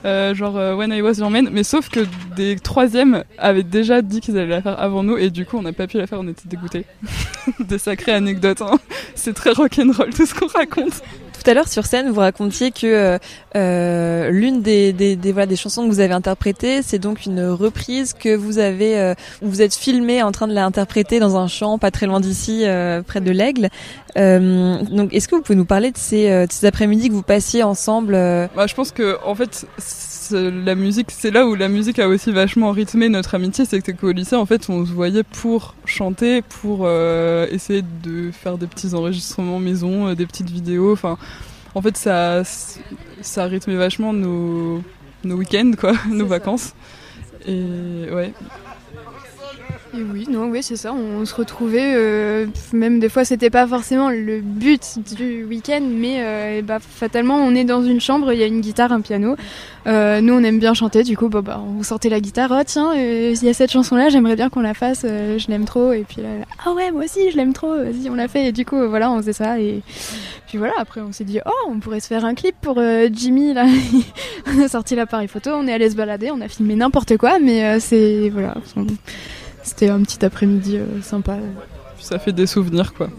euh, 0.05 0.35
genre 0.35 0.57
euh, 0.57 0.75
When 0.75 0.91
I 0.91 1.01
Was 1.01 1.13
Your 1.13 1.31
Man, 1.31 1.49
mais 1.51 1.63
sauf 1.63 1.89
que 1.89 2.01
des 2.35 2.57
troisièmes 2.57 3.23
avaient 3.39 3.63
déjà 3.63 4.03
dit 4.03 4.21
qu'ils 4.21 4.37
allaient 4.37 4.47
la 4.47 4.61
faire 4.61 4.79
avant 4.79 5.01
nous, 5.01 5.17
et 5.17 5.31
du 5.31 5.45
coup, 5.45 5.57
on 5.57 5.63
n'a 5.63 5.73
pas 5.73 5.87
pu 5.87 5.97
la 5.97 6.05
faire, 6.05 6.19
on 6.19 6.27
était 6.27 6.47
dégoûtés. 6.47 6.85
des 7.59 7.79
sacrées 7.79 8.13
anecdotes, 8.13 8.61
hein. 8.61 8.79
C'est 9.15 9.33
très 9.33 9.51
rock'n'roll 9.51 10.13
tout 10.13 10.25
ce 10.25 10.35
qu'on 10.35 10.47
raconte. 10.47 11.01
Tout 11.47 11.51
à 11.51 11.53
l'heure 11.53 11.69
sur 11.69 11.85
scène, 11.85 12.09
vous 12.09 12.19
racontiez 12.19 12.71
que 12.71 12.85
euh, 12.85 13.17
euh, 13.55 14.31
l'une 14.31 14.61
des, 14.61 14.91
voilà, 15.31 15.45
des 15.45 15.55
chansons 15.55 15.87
que 15.87 15.89
vous 15.89 16.01
avez 16.01 16.13
interprétées, 16.13 16.81
c'est 16.81 16.99
donc 16.99 17.25
une 17.25 17.41
reprise 17.41 18.11
que 18.11 18.35
vous 18.35 18.59
avez, 18.59 18.99
euh, 18.99 19.13
vous 19.41 19.61
êtes 19.61 19.73
filmé 19.73 20.21
en 20.21 20.33
train 20.33 20.49
de 20.49 20.53
l'interpréter 20.53 21.21
dans 21.21 21.37
un 21.37 21.47
champ 21.47 21.77
pas 21.77 21.89
très 21.89 22.05
loin 22.05 22.19
d'ici, 22.19 22.63
euh, 22.65 23.01
près 23.01 23.21
de 23.21 23.31
l'Aigle. 23.31 23.69
Euh, 24.17 24.81
donc, 24.83 25.13
est-ce 25.13 25.27
que 25.27 25.35
vous 25.35 25.41
pouvez 25.41 25.55
nous 25.57 25.65
parler 25.65 25.91
de 25.91 25.97
ces, 25.97 26.29
euh, 26.29 26.45
de 26.47 26.51
ces 26.51 26.65
après-midi 26.65 27.09
que 27.09 27.13
vous 27.13 27.21
passiez 27.21 27.61
ensemble 27.63 28.15
euh, 28.15 28.47
Bah, 28.55 28.65
je 28.67 28.73
pense 28.73 28.91
que 28.91 29.17
en 29.23 29.35
fait, 29.35 29.67
c'est- 29.77 30.51
la 30.51 30.75
musique, 30.75 31.11
c'est 31.11 31.31
là 31.31 31.45
où 31.47 31.55
la 31.55 31.67
musique 31.69 31.99
a 31.99 32.07
aussi 32.07 32.31
vachement 32.31 32.71
rythmé 32.71 33.09
notre 33.09 33.35
amitié, 33.35 33.63
c'est 33.65 33.81
que 33.81 33.91
qu'au 33.91 34.11
lycée, 34.11 34.35
en 34.35 34.45
fait, 34.45 34.69
on 34.69 34.85
se 34.85 34.91
voyait 34.91 35.23
pour 35.23 35.75
chanter, 35.85 36.41
pour 36.41 36.81
euh, 36.83 37.47
essayer 37.51 37.83
de 38.03 38.31
faire 38.31 38.57
des 38.57 38.67
petits 38.67 38.93
enregistrements 38.93 39.59
maison, 39.59 40.07
euh, 40.07 40.15
des 40.15 40.25
petites 40.25 40.49
vidéos. 40.49 40.91
Enfin, 40.93 41.17
en 41.75 41.81
fait, 41.81 41.95
ça, 41.95 42.41
ça 43.21 43.43
a 43.43 43.47
rythmé 43.47 43.75
vachement 43.75 44.11
nos, 44.13 44.81
nos 45.23 45.35
week-ends, 45.35 45.71
quoi, 45.79 45.93
nos 46.09 46.25
vacances. 46.25 46.73
Et 47.47 48.09
ouais. 48.11 48.33
Oui, 50.11 50.27
non, 50.29 50.49
oui, 50.49 50.61
c'est 50.61 50.75
ça. 50.75 50.93
On 50.93 51.25
se 51.25 51.33
retrouvait, 51.33 51.93
euh, 51.95 52.45
même 52.73 52.99
des 52.99 53.09
fois, 53.09 53.25
c'était 53.25 53.49
pas 53.49 53.65
forcément 53.67 54.09
le 54.09 54.41
but 54.41 54.99
du 55.15 55.43
week-end, 55.45 55.81
mais 55.81 56.17
euh, 56.19 56.61
bah, 56.61 56.77
fatalement, 56.79 57.35
on 57.35 57.55
est 57.55 57.63
dans 57.63 57.83
une 57.83 57.99
chambre, 57.99 58.31
il 58.31 58.39
y 58.39 58.43
a 58.43 58.45
une 58.45 58.61
guitare, 58.61 58.91
un 58.91 59.01
piano. 59.01 59.35
Euh, 59.87 60.21
nous, 60.21 60.33
on 60.33 60.43
aime 60.43 60.59
bien 60.59 60.73
chanter, 60.73 61.03
du 61.03 61.17
coup, 61.17 61.29
bah, 61.29 61.61
on 61.79 61.83
sortait 61.83 62.09
la 62.09 62.19
guitare. 62.19 62.51
Oh 62.51 62.61
tiens, 62.65 62.93
il 62.93 63.43
y 63.43 63.49
a 63.49 63.53
cette 63.53 63.71
chanson-là, 63.71 64.09
j'aimerais 64.09 64.35
bien 64.35 64.49
qu'on 64.49 64.61
la 64.61 64.73
fasse. 64.73 65.01
je 65.03 65.47
l'aime 65.47 65.65
trop. 65.65 65.93
Et 65.93 66.05
puis 66.07 66.21
là, 66.21 66.29
ah 66.65 66.73
ouais, 66.73 66.91
moi 66.91 67.05
aussi, 67.05 67.31
je 67.31 67.37
l'aime 67.37 67.53
trop. 67.53 67.75
Vas-y, 67.75 68.09
on 68.09 68.15
l'a 68.15 68.27
fait. 68.27 68.47
Et 68.47 68.51
du 68.51 68.65
coup, 68.65 68.87
voilà, 68.87 69.11
on 69.11 69.17
faisait 69.17 69.33
ça. 69.33 69.59
Et 69.59 69.81
puis 70.47 70.57
voilà, 70.57 70.73
après, 70.77 71.01
on 71.01 71.11
s'est 71.11 71.23
dit, 71.23 71.39
oh, 71.45 71.69
on 71.69 71.79
pourrait 71.79 72.01
se 72.01 72.07
faire 72.07 72.25
un 72.25 72.35
clip 72.35 72.55
pour 72.61 72.81
Jimmy. 73.11 73.53
Là, 73.53 73.65
on 74.47 74.61
a 74.61 74.67
sorti 74.67 74.95
l'appareil 74.95 75.27
photo, 75.27 75.51
on 75.53 75.67
est 75.67 75.73
allé 75.73 75.89
se 75.89 75.95
balader, 75.95 76.29
on 76.31 76.41
a 76.41 76.47
filmé 76.47 76.75
n'importe 76.75 77.17
quoi, 77.17 77.39
mais 77.39 77.79
c'est 77.79 78.29
voilà. 78.29 78.55
C'était 79.67 79.89
un 79.89 80.01
petit 80.01 80.23
après-midi 80.25 80.77
euh, 80.77 81.01
sympa. 81.01 81.37
Ça 81.99 82.19
fait 82.19 82.31
des 82.31 82.47
souvenirs, 82.47 82.93
quoi. 82.93 83.09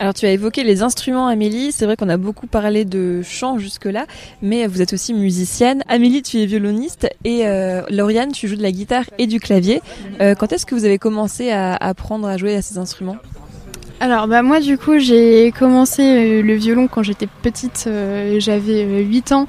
Alors 0.00 0.14
tu 0.14 0.26
as 0.26 0.30
évoqué 0.30 0.62
les 0.62 0.82
instruments 0.82 1.26
Amélie, 1.26 1.72
c'est 1.72 1.84
vrai 1.84 1.96
qu'on 1.96 2.08
a 2.08 2.16
beaucoup 2.16 2.46
parlé 2.46 2.84
de 2.84 3.20
chant 3.22 3.58
jusque-là, 3.58 4.06
mais 4.42 4.66
vous 4.68 4.80
êtes 4.80 4.92
aussi 4.92 5.12
musicienne. 5.12 5.82
Amélie, 5.88 6.22
tu 6.22 6.38
es 6.38 6.46
violoniste 6.46 7.08
et 7.24 7.48
euh, 7.48 7.82
Lauriane, 7.90 8.30
tu 8.30 8.46
joues 8.46 8.54
de 8.54 8.62
la 8.62 8.70
guitare 8.70 9.04
et 9.18 9.26
du 9.26 9.40
clavier. 9.40 9.82
Euh, 10.20 10.36
quand 10.36 10.52
est-ce 10.52 10.66
que 10.66 10.76
vous 10.76 10.84
avez 10.84 10.98
commencé 10.98 11.50
à 11.50 11.74
apprendre 11.74 12.28
à 12.28 12.36
jouer 12.36 12.54
à 12.54 12.62
ces 12.62 12.78
instruments? 12.78 13.16
Alors 14.00 14.28
bah 14.28 14.42
moi 14.42 14.60
du 14.60 14.78
coup 14.78 15.00
j'ai 15.00 15.50
commencé 15.58 16.40
le 16.40 16.54
violon 16.54 16.86
quand 16.86 17.02
j'étais 17.02 17.26
petite, 17.42 17.86
euh, 17.88 18.38
j'avais 18.38 18.84
euh, 18.84 19.00
8 19.00 19.32
ans. 19.32 19.46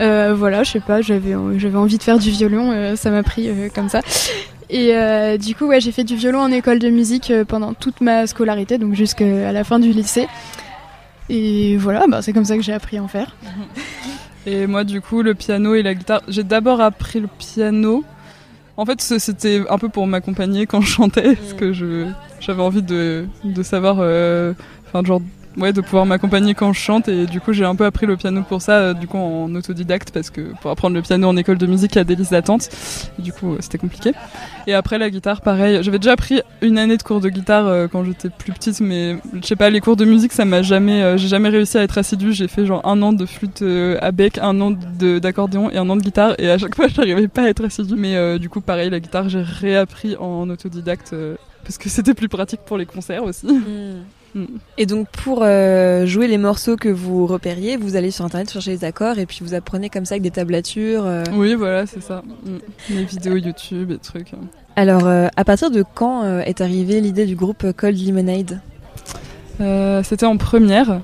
Euh, 0.00 0.34
voilà, 0.36 0.62
je 0.64 0.72
sais 0.72 0.80
pas, 0.80 1.00
j'avais 1.00 1.34
j'avais 1.56 1.78
envie 1.78 1.96
de 1.96 2.02
faire 2.02 2.18
du 2.18 2.30
violon, 2.30 2.72
euh, 2.72 2.96
ça 2.96 3.10
m'a 3.10 3.22
pris 3.22 3.48
euh, 3.48 3.68
comme 3.74 3.88
ça. 3.88 4.02
Et 4.68 4.94
euh, 4.94 5.38
du 5.38 5.54
coup 5.54 5.66
ouais, 5.66 5.80
j'ai 5.80 5.92
fait 5.92 6.04
du 6.04 6.16
violon 6.16 6.40
en 6.40 6.50
école 6.50 6.78
de 6.78 6.88
musique 6.88 7.30
euh, 7.30 7.44
pendant 7.44 7.72
toute 7.72 8.00
ma 8.00 8.26
scolarité, 8.26 8.78
donc 8.78 8.94
jusqu'à 8.94 9.52
la 9.52 9.64
fin 9.64 9.78
du 9.78 9.92
lycée. 9.92 10.26
Et 11.28 11.76
voilà, 11.76 12.06
bah, 12.08 12.22
c'est 12.22 12.32
comme 12.32 12.44
ça 12.44 12.56
que 12.56 12.62
j'ai 12.62 12.72
appris 12.72 12.98
à 12.98 13.02
en 13.02 13.08
faire. 13.08 13.36
Et 14.46 14.68
moi, 14.68 14.84
du 14.84 15.00
coup, 15.00 15.22
le 15.22 15.34
piano 15.34 15.74
et 15.74 15.82
la 15.82 15.92
guitare. 15.94 16.22
J'ai 16.28 16.44
d'abord 16.44 16.80
appris 16.80 17.18
le 17.18 17.26
piano. 17.26 18.04
En 18.76 18.86
fait, 18.86 19.00
c'était 19.00 19.62
un 19.68 19.76
peu 19.78 19.88
pour 19.88 20.06
m'accompagner 20.06 20.66
quand 20.66 20.80
je 20.80 20.88
chantais, 20.88 21.34
parce 21.34 21.54
que 21.54 21.72
je 21.72 22.06
j'avais 22.38 22.62
envie 22.62 22.82
de, 22.82 23.26
de 23.42 23.62
savoir, 23.64 23.96
euh, 23.98 24.52
enfin, 24.86 25.04
genre, 25.04 25.20
ouais, 25.58 25.72
de 25.72 25.80
pouvoir 25.80 26.06
m'accompagner 26.06 26.54
quand 26.54 26.72
je 26.72 26.80
chante. 26.80 27.08
Et 27.08 27.26
du 27.26 27.40
coup, 27.40 27.52
j'ai 27.52 27.64
un 27.64 27.74
peu 27.74 27.84
appris 27.84 28.06
le 28.06 28.16
piano 28.16 28.42
pour 28.42 28.62
ça, 28.62 28.72
euh, 28.72 28.94
du 28.94 29.06
coup, 29.06 29.18
en 29.18 29.54
autodidacte, 29.54 30.10
parce 30.10 30.30
que 30.30 30.52
pour 30.60 30.70
apprendre 30.70 30.94
le 30.94 31.02
piano 31.02 31.28
en 31.28 31.36
école 31.36 31.58
de 31.58 31.66
musique, 31.66 31.94
il 31.94 31.98
y 31.98 32.00
a 32.00 32.04
des 32.04 32.16
listes 32.16 32.32
d'attente. 32.32 32.68
Du 33.18 33.32
coup, 33.32 33.52
euh, 33.52 33.58
c'était 33.60 33.78
compliqué. 33.78 34.12
Et 34.66 34.74
après, 34.74 34.98
la 34.98 35.10
guitare, 35.10 35.40
pareil. 35.40 35.82
J'avais 35.82 35.98
déjà 35.98 36.12
appris 36.12 36.40
une 36.62 36.78
année 36.78 36.96
de 36.96 37.02
cours 37.02 37.20
de 37.20 37.28
guitare 37.28 37.66
euh, 37.66 37.88
quand 37.88 38.04
j'étais 38.04 38.30
plus 38.30 38.52
petite, 38.52 38.80
mais 38.80 39.16
je 39.40 39.46
sais 39.46 39.56
pas, 39.56 39.70
les 39.70 39.80
cours 39.80 39.96
de 39.96 40.04
musique, 40.04 40.32
ça 40.32 40.44
m'a 40.44 40.62
jamais, 40.62 41.16
j'ai 41.18 41.28
jamais 41.28 41.48
réussi 41.48 41.78
à 41.78 41.82
être 41.82 41.98
assidue. 41.98 42.32
J'ai 42.32 42.48
fait 42.48 42.66
genre 42.66 42.86
un 42.86 43.00
an 43.02 43.12
de 43.12 43.26
flûte 43.26 43.62
à 44.00 44.12
bec, 44.12 44.38
un 44.38 44.60
an 44.60 44.72
d'accordéon 44.72 45.70
et 45.70 45.78
un 45.78 45.88
an 45.88 45.96
de 45.96 46.02
guitare, 46.02 46.34
et 46.38 46.50
à 46.50 46.58
chaque 46.58 46.74
fois, 46.74 46.88
j'arrivais 46.94 47.28
pas 47.28 47.42
à 47.42 47.48
être 47.48 47.64
assidue. 47.64 47.96
Mais 47.96 48.38
du 48.38 48.48
coup, 48.48 48.60
pareil, 48.60 48.90
la 48.90 49.00
guitare, 49.00 49.28
j'ai 49.28 49.42
réappris 49.42 50.16
en 50.16 50.48
autodidacte. 50.50 51.14
parce 51.64 51.78
que 51.78 51.88
c'était 51.88 52.14
plus 52.14 52.28
pratique 52.28 52.60
pour 52.66 52.76
les 52.76 52.86
concerts 52.86 53.24
aussi. 53.24 53.46
Hmm. 53.46 54.02
Et 54.78 54.86
donc 54.86 55.08
pour 55.08 55.40
euh, 55.42 56.06
jouer 56.06 56.28
les 56.28 56.38
morceaux 56.38 56.76
que 56.76 56.88
vous 56.88 57.26
repériez, 57.26 57.76
vous 57.76 57.96
allez 57.96 58.10
sur 58.10 58.24
internet 58.24 58.50
chercher 58.50 58.72
les 58.72 58.84
accords 58.84 59.18
et 59.18 59.26
puis 59.26 59.40
vous 59.42 59.54
apprenez 59.54 59.88
comme 59.88 60.04
ça 60.04 60.14
avec 60.14 60.22
des 60.22 60.30
tablatures. 60.30 61.06
Euh. 61.06 61.24
Oui, 61.32 61.54
voilà, 61.54 61.86
c'est 61.86 62.02
ça. 62.02 62.22
Les 62.90 63.04
vidéos 63.04 63.36
YouTube 63.36 63.90
et 63.90 63.98
trucs. 63.98 64.32
Alors, 64.76 65.06
à 65.06 65.44
partir 65.44 65.70
de 65.70 65.82
quand 65.94 66.40
est 66.40 66.60
arrivée 66.60 67.00
l'idée 67.00 67.24
du 67.26 67.34
groupe 67.34 67.72
Cold 67.72 67.98
Lemonade? 67.98 68.60
C'était 70.04 70.26
en 70.26 70.36
première. 70.36 71.00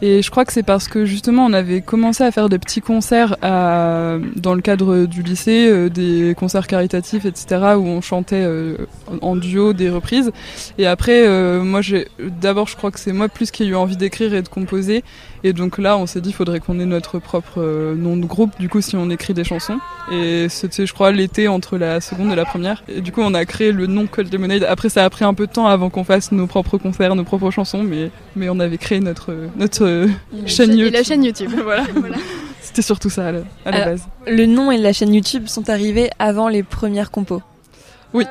Et 0.00 0.22
je 0.22 0.30
crois 0.30 0.44
que 0.44 0.52
c'est 0.52 0.62
parce 0.62 0.86
que 0.86 1.04
justement 1.04 1.44
on 1.44 1.52
avait 1.52 1.80
commencé 1.80 2.22
à 2.22 2.30
faire 2.30 2.48
des 2.48 2.58
petits 2.58 2.80
concerts 2.80 3.36
à, 3.42 4.18
dans 4.36 4.54
le 4.54 4.60
cadre 4.60 5.06
du 5.06 5.22
lycée, 5.22 5.68
euh, 5.68 5.88
des 5.88 6.34
concerts 6.36 6.68
caritatifs, 6.68 7.24
etc., 7.24 7.74
où 7.76 7.86
on 7.86 8.00
chantait 8.00 8.44
euh, 8.44 8.76
en 9.20 9.34
duo 9.34 9.72
des 9.72 9.90
reprises. 9.90 10.30
Et 10.78 10.86
après, 10.86 11.26
euh, 11.26 11.62
moi, 11.62 11.80
j'ai 11.80 12.06
d'abord, 12.18 12.68
je 12.68 12.76
crois 12.76 12.92
que 12.92 13.00
c'est 13.00 13.12
moi 13.12 13.28
plus 13.28 13.50
qui 13.50 13.64
ai 13.64 13.66
eu 13.66 13.74
envie 13.74 13.96
d'écrire 13.96 14.34
et 14.34 14.42
de 14.42 14.48
composer. 14.48 15.02
Et 15.44 15.52
donc 15.52 15.78
là, 15.78 15.96
on 15.96 16.06
s'est 16.06 16.20
dit, 16.20 16.30
il 16.30 16.34
faudrait 16.34 16.60
qu'on 16.60 16.80
ait 16.80 16.84
notre 16.84 17.18
propre 17.18 17.94
nom 17.96 18.16
de 18.16 18.26
groupe. 18.26 18.50
Du 18.58 18.68
coup, 18.68 18.80
si 18.80 18.96
on 18.96 19.08
écrit 19.10 19.34
des 19.34 19.44
chansons. 19.44 19.78
Et 20.10 20.48
c'était, 20.48 20.84
je 20.86 20.92
crois, 20.92 21.12
l'été 21.12 21.48
entre 21.48 21.76
la 21.76 22.00
seconde 22.00 22.32
et 22.32 22.36
la 22.36 22.44
première. 22.44 22.82
Et 22.88 23.00
du 23.00 23.12
coup, 23.12 23.20
on 23.22 23.34
a 23.34 23.44
créé 23.44 23.70
le 23.72 23.86
nom 23.86 24.06
Cold 24.06 24.32
Lemonade. 24.32 24.64
Après, 24.64 24.88
ça 24.88 25.04
a 25.04 25.10
pris 25.10 25.24
un 25.24 25.34
peu 25.34 25.46
de 25.46 25.52
temps 25.52 25.66
avant 25.66 25.90
qu'on 25.90 26.04
fasse 26.04 26.32
nos 26.32 26.46
propres 26.46 26.78
concerts, 26.78 27.14
nos 27.14 27.24
propres 27.24 27.50
chansons, 27.50 27.82
mais 27.82 28.10
mais 28.34 28.48
on 28.48 28.58
avait 28.58 28.78
créé 28.78 29.00
notre 29.00 29.34
notre 29.56 29.87
chaîne 30.46 30.76
YouTube. 30.76 30.92
la 30.92 31.02
chaîne 31.02 31.24
YouTube. 31.24 31.50
voilà. 31.62 31.84
C'était 32.60 32.82
surtout 32.82 33.10
ça 33.10 33.28
à 33.64 33.70
la, 33.70 33.84
base. 33.84 34.06
Le 34.26 34.46
nom 34.46 34.70
et 34.70 34.78
la 34.78 34.92
chaîne 34.92 35.14
YouTube 35.14 35.46
sont 35.46 35.70
arrivés 35.70 36.10
avant 36.18 36.48
les 36.48 36.62
premières 36.62 37.10
compos. 37.10 37.42
Oui. 38.12 38.24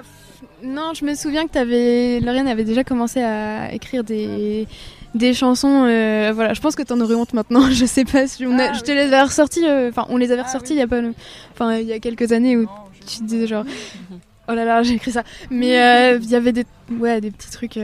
non, 0.64 0.94
je 0.94 1.06
me 1.06 1.16
souviens 1.16 1.48
que 1.48 1.58
avais, 1.58 2.20
Lauriane 2.20 2.48
avait 2.48 2.64
déjà 2.64 2.84
commencé 2.84 3.22
à 3.22 3.74
écrire 3.74 4.04
des, 4.04 4.68
des 5.16 5.34
chansons. 5.34 5.86
Euh, 5.86 6.32
voilà, 6.34 6.54
je 6.54 6.62
pense 6.62 6.76
que 6.76 6.84
t'en 6.84 7.00
aurais 7.02 7.16
honte 7.16 7.34
maintenant. 7.34 7.70
je 7.72 7.86
sais 7.86 8.06
pas 8.06 8.28
si 8.28 8.46
on 8.46 8.58
a, 8.60 8.70
ah 8.70 8.74
je 8.74 8.82
te 8.82 8.92
les 8.92 9.02
avais 9.02 9.22
ressorties. 9.22 9.66
Euh, 9.66 9.90
enfin, 9.90 10.06
on 10.10 10.18
les 10.18 10.32
avait 10.32 10.42
ah 10.42 10.46
ressorties 10.46 10.74
il 10.74 10.80
y 10.80 10.82
a 10.82 10.88
pas, 10.88 11.02
enfin, 11.54 11.76
il 11.78 11.88
y 11.88 11.94
a 11.94 12.00
quelques 12.00 12.32
années 12.32 12.58
où 12.58 12.68
tu 13.06 13.24
disais 13.24 13.48
genre, 13.48 13.66
oh 14.48 14.54
là 14.54 14.66
là, 14.66 14.84
j'ai 14.84 14.94
écrit 14.94 15.12
ça. 15.12 15.24
Mais 15.50 15.82
euh, 15.82 16.20
il 16.22 16.30
y 16.30 16.36
avait 16.36 16.52
des, 16.52 16.66
ouais, 17.00 17.22
des 17.22 17.32
petits 17.32 17.52
trucs 17.52 17.80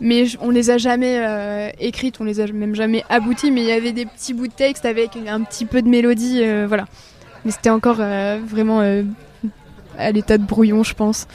mais 0.00 0.24
on 0.40 0.50
les 0.50 0.70
a 0.70 0.78
jamais 0.78 1.18
euh, 1.20 1.70
écrites, 1.78 2.20
on 2.20 2.24
les 2.24 2.40
a 2.40 2.46
même 2.48 2.74
jamais 2.74 3.04
abouties, 3.08 3.50
mais 3.50 3.62
il 3.62 3.68
y 3.68 3.72
avait 3.72 3.92
des 3.92 4.06
petits 4.06 4.34
bouts 4.34 4.48
de 4.48 4.52
texte 4.52 4.84
avec 4.84 5.16
un 5.26 5.42
petit 5.42 5.66
peu 5.66 5.82
de 5.82 5.88
mélodie, 5.88 6.42
euh, 6.42 6.66
voilà. 6.66 6.86
Mais 7.44 7.50
c'était 7.50 7.70
encore 7.70 7.98
euh, 8.00 8.38
vraiment 8.44 8.80
à 9.98 10.12
l'état 10.12 10.38
de 10.38 10.44
brouillon, 10.44 10.82
je 10.82 10.94
pense. 10.94 11.26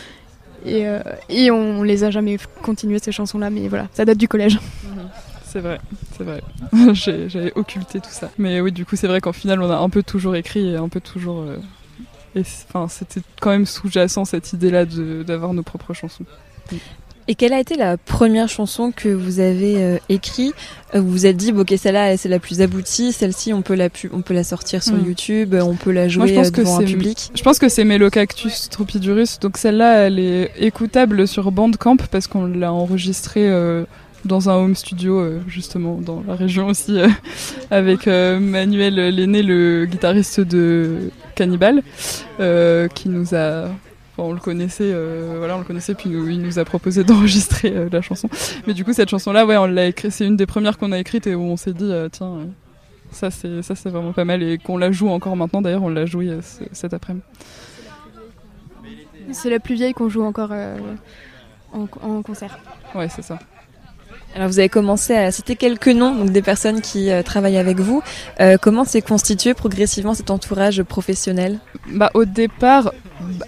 Et, 0.66 0.84
et 1.30 1.52
on, 1.52 1.84
les 1.84 2.04
a 2.04 2.12
jamais 2.12 2.38
continuées 2.62 3.00
ces 3.00 3.14
chansons-là, 3.14 3.50
mais 3.50 3.70
voilà, 3.70 3.88
ça 3.94 4.04
date 4.04 4.18
du 4.18 4.28
collège. 4.28 4.60
C'est 5.46 5.62
vrai, 5.62 5.80
c'est 6.16 6.24
vrai. 6.24 6.44
J'avais 6.94 7.52
occulté 7.56 8.00
tout 8.00 8.12
ça. 8.12 8.30
Mais 8.38 8.62
oui, 8.62 8.72
du 8.72 8.86
coup, 8.86 8.96
c'est 8.96 9.08
vrai 9.08 9.20
qu'en 9.20 9.34
final, 9.34 9.60
on 9.64 9.72
a 9.72 9.78
un 9.78 9.90
peu 9.90 10.04
toujours 10.04 10.36
écrit 10.36 10.74
et 10.74 10.76
un 10.76 10.90
peu 10.90 11.02
toujours. 11.02 11.44
enfin, 12.38 12.88
c'était 12.88 13.22
quand 13.42 13.50
même 13.50 13.66
sous-jacent 13.66 14.26
cette 14.26 14.54
idée-là 14.54 14.86
d'avoir 14.86 15.56
nos 15.56 15.64
propres 15.64 15.96
chansons. 15.96 16.26
Et 17.30 17.36
quelle 17.36 17.54
a 17.54 17.60
été 17.60 17.76
la 17.76 17.96
première 17.96 18.50
chanson 18.50 18.92
que 18.92 19.08
vous 19.08 19.40
avez 19.40 19.84
euh, 19.84 19.98
écrite? 20.10 20.56
Euh, 20.96 21.00
Vous 21.00 21.12
vous 21.12 21.26
êtes 21.28 21.38
dit, 21.38 21.54
ok, 21.56 21.72
celle-là, 21.78 22.18
c'est 22.18 22.28
la 22.28 22.40
plus 22.40 22.60
aboutie. 22.60 23.12
Celle-ci, 23.12 23.54
on 23.54 23.62
peut 23.62 23.76
la, 23.76 23.90
on 24.12 24.24
peut 24.24 24.34
la 24.34 24.44
sortir 24.44 24.82
sur 24.82 24.96
hmm. 24.96 25.06
YouTube, 25.06 25.54
on 25.54 25.76
peut 25.76 25.92
la 25.92 26.08
jouer 26.08 26.24
Moi, 26.24 26.28
je 26.28 26.34
pense 26.34 26.48
euh, 26.48 26.64
devant 26.64 26.80
un 26.80 26.84
public. 26.84 27.30
Je 27.36 27.44
pense 27.44 27.60
que 27.60 27.70
c'est 27.70 27.84
Melocactus 27.84 28.70
Tropidurus. 28.70 29.38
Donc 29.40 29.58
celle-là, 29.58 30.08
elle 30.08 30.18
est 30.18 30.52
écoutable 30.58 31.28
sur 31.28 31.52
Bandcamp 31.52 31.98
parce 32.10 32.26
qu'on 32.26 32.48
l'a 32.48 32.74
enregistrée 32.74 33.48
dans 34.26 34.50
un 34.50 34.56
home 34.56 34.76
studio 34.76 35.40
justement 35.48 36.00
dans 36.02 36.24
la 36.28 36.34
région 36.34 36.68
aussi 36.68 36.98
avec 37.72 38.08
Manuel 38.08 38.96
Lenné 39.16 39.44
le 39.44 39.86
guitariste 39.86 40.42
de 40.42 41.12
Cannibal 41.36 41.84
qui 42.40 43.08
nous 43.08 43.36
a 43.36 43.70
on 44.20 44.34
le 44.34 44.40
connaissait, 44.40 44.92
euh, 44.94 45.36
voilà, 45.38 45.56
on 45.56 45.60
le 45.60 45.66
connaissait, 45.66 45.94
puis 45.94 46.10
il 46.10 46.42
nous 46.42 46.60
a 46.60 46.66
proposé 46.66 47.04
d'enregistrer 47.06 47.76
euh, 47.76 47.90
la 47.92 48.02
chanson. 48.02 48.30
Mais 48.68 48.74
du 48.74 48.84
coup, 48.84 48.94
cette 48.94 49.10
chanson-là, 49.10 49.46
ouais, 49.46 49.58
on 49.58 49.66
l'a 49.66 49.88
écrit, 49.88 50.12
c'est 50.12 50.26
une 50.26 50.36
des 50.36 50.46
premières 50.46 50.78
qu'on 50.78 50.92
a 50.92 51.00
écrites 51.00 51.28
et 51.28 51.36
où 51.36 51.42
on 51.42 51.58
s'est 51.58 51.74
dit, 51.74 51.92
euh, 51.92 52.10
tiens, 52.10 52.48
ça 53.12 53.32
c'est 53.32 53.64
ça 53.64 53.74
c'est 53.74 53.90
vraiment 53.90 54.14
pas 54.14 54.26
mal 54.26 54.44
et 54.44 54.60
qu'on 54.60 54.78
la 54.78 54.92
joue 54.92 55.10
encore 55.10 55.36
maintenant. 55.36 55.62
D'ailleurs, 55.62 55.84
on 55.84 55.90
l'a 55.90 56.06
joué 56.06 56.38
cet 56.72 56.94
après-midi. 56.94 57.26
C'est 59.32 59.50
la 59.50 59.60
plus 59.60 59.76
vieille 59.76 59.94
qu'on 59.94 60.10
joue 60.10 60.24
encore 60.24 60.52
en, 61.72 61.88
en, 62.02 62.22
concert. 62.22 62.60
Ouais, 62.96 63.10
c'est 63.10 63.22
ça. 63.22 63.38
Alors 64.36 64.48
vous 64.48 64.60
avez 64.60 64.70
commencé 64.70 65.14
à 65.16 65.32
citer 65.32 65.56
quelques 65.56 65.88
noms 65.88 66.16
donc 66.16 66.32
des 66.32 66.42
personnes 66.42 66.82
qui 66.82 67.10
travaillent 67.26 67.58
avec 67.58 67.80
vous. 67.80 68.02
comment 68.62 68.86
s'est 68.86 69.02
constitué 69.02 69.54
progressivement 69.54 70.14
cet 70.14 70.30
entourage 70.30 70.84
professionnel? 70.84 71.60
Bah 71.92 72.12
au 72.14 72.26
départ, 72.26 72.92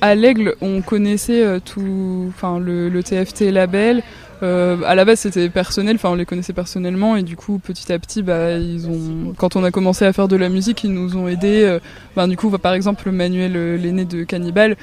à 0.02 0.16
l'Aigle, 0.16 0.56
on 0.62 0.82
connaissait 0.82 1.44
euh, 1.44 1.60
tout, 1.60 2.26
enfin 2.30 2.60
le, 2.60 3.02
TFT 3.02 3.52
label. 3.52 4.04
Euh, 4.44 4.78
à 4.88 4.96
la 4.96 5.06
base, 5.06 5.20
c'était 5.20 5.50
personnel, 5.50 5.98
enfin 5.98 6.10
on 6.10 6.16
les 6.16 6.26
connaissait 6.26 6.54
personnellement 6.54 7.16
et 7.16 7.22
du 7.22 7.36
coup, 7.36 7.60
petit 7.60 7.94
à 7.94 8.00
petit, 8.00 8.24
bah 8.24 8.54
ils 8.54 8.88
ont, 8.88 9.34
quand 9.38 9.56
on 9.56 9.64
a 9.64 9.70
commencé 9.70 10.04
à 10.04 10.14
faire 10.14 10.28
de 10.28 10.36
la 10.36 10.50
musique, 10.50 10.84
ils 10.84 10.92
nous 10.92 11.16
ont 11.16 11.28
aidés. 11.28 11.64
Euh, 11.64 11.80
bah, 12.16 12.26
du 12.26 12.38
coup, 12.38 12.50
par 12.58 12.74
exemple, 12.74 13.12
Manuel, 13.12 13.54
l'aîné 13.76 14.06
de 14.06 14.24
Cannibal, 14.24 14.78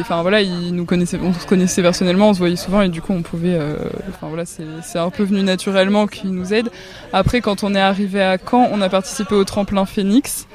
enfin 0.00 0.22
voilà, 0.22 0.42
il 0.42 0.74
nous 0.74 0.86
on 0.90 1.34
se 1.34 1.46
connaissait 1.46 1.82
personnellement, 1.82 2.30
on 2.30 2.34
se 2.34 2.38
voyait 2.38 2.56
souvent 2.56 2.82
et 2.82 2.88
du 2.88 3.02
coup, 3.02 3.12
on 3.12 3.22
pouvait, 3.22 3.58
enfin 4.08 4.28
voilà, 4.28 4.44
c'est 4.44 4.98
un 4.98 5.10
peu 5.10 5.22
venu 5.22 5.42
naturellement 5.42 6.06
qu'il 6.06 6.30
nous 6.30 6.52
aide. 6.52 6.70
Après, 7.12 7.40
quand 7.40 7.64
on 7.64 7.74
est 7.74 7.80
arrivé 7.80 8.22
à 8.22 8.38
Caen, 8.38 8.68
on 8.72 8.80
a 8.80 8.88
participé 8.88 9.34
au 9.34 9.44
tremplin 9.44 9.84
Phoenix. 9.84 10.46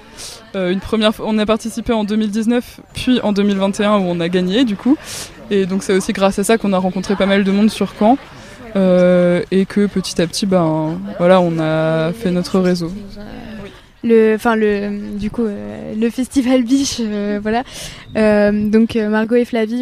Euh, 0.55 0.71
une 0.71 0.79
première, 0.79 1.11
on 1.19 1.37
a 1.37 1.45
participé 1.45 1.93
en 1.93 2.03
2019, 2.03 2.79
puis 2.93 3.19
en 3.21 3.33
2021 3.33 3.97
où 3.97 4.03
on 4.03 4.19
a 4.19 4.29
gagné 4.29 4.63
du 4.63 4.75
coup. 4.75 4.97
Et 5.51 5.65
donc 5.65 5.83
c'est 5.83 5.93
aussi 5.93 6.13
grâce 6.13 6.39
à 6.39 6.43
ça 6.43 6.57
qu'on 6.57 6.73
a 6.73 6.77
rencontré 6.77 7.15
pas 7.15 7.25
mal 7.25 7.43
de 7.43 7.51
monde 7.51 7.69
sur 7.69 7.93
Caen. 7.97 8.17
Euh, 8.75 9.41
et 9.51 9.65
que 9.65 9.85
petit 9.85 10.21
à 10.21 10.27
petit, 10.27 10.45
ben 10.45 10.97
voilà, 11.17 11.39
on 11.39 11.59
a 11.59 12.11
fait 12.11 12.31
notre 12.31 12.59
réseau. 12.59 12.91
Le, 14.05 14.35
enfin 14.35 14.55
le, 14.55 15.17
du 15.17 15.31
coup, 15.31 15.45
euh, 15.45 15.93
le 15.99 16.09
festival 16.11 16.63
Biche, 16.63 17.01
voilà. 17.41 17.63
donc 18.13 18.95
Margot 18.95 19.35
et 19.35 19.45
Flavie, 19.45 19.81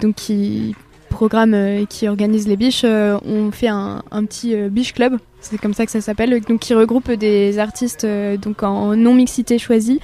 donc 0.00 0.14
qui 0.14 0.74
programme 1.18 1.52
et 1.54 1.86
qui 1.88 2.06
organise 2.06 2.46
les 2.46 2.56
biches, 2.56 2.84
ont 2.84 3.50
fait 3.50 3.68
un, 3.68 4.02
petit 4.24 4.54
biche 4.70 4.94
club 4.94 5.18
c'est 5.40 5.58
comme 5.58 5.74
ça 5.74 5.86
que 5.86 5.92
ça 5.92 6.00
s'appelle, 6.00 6.40
donc 6.40 6.60
qui 6.60 6.74
regroupe 6.74 7.10
des 7.12 7.58
artistes 7.58 8.04
euh, 8.04 8.36
donc 8.36 8.62
en 8.62 8.96
non 8.96 9.14
mixité 9.14 9.58
choisie 9.58 10.00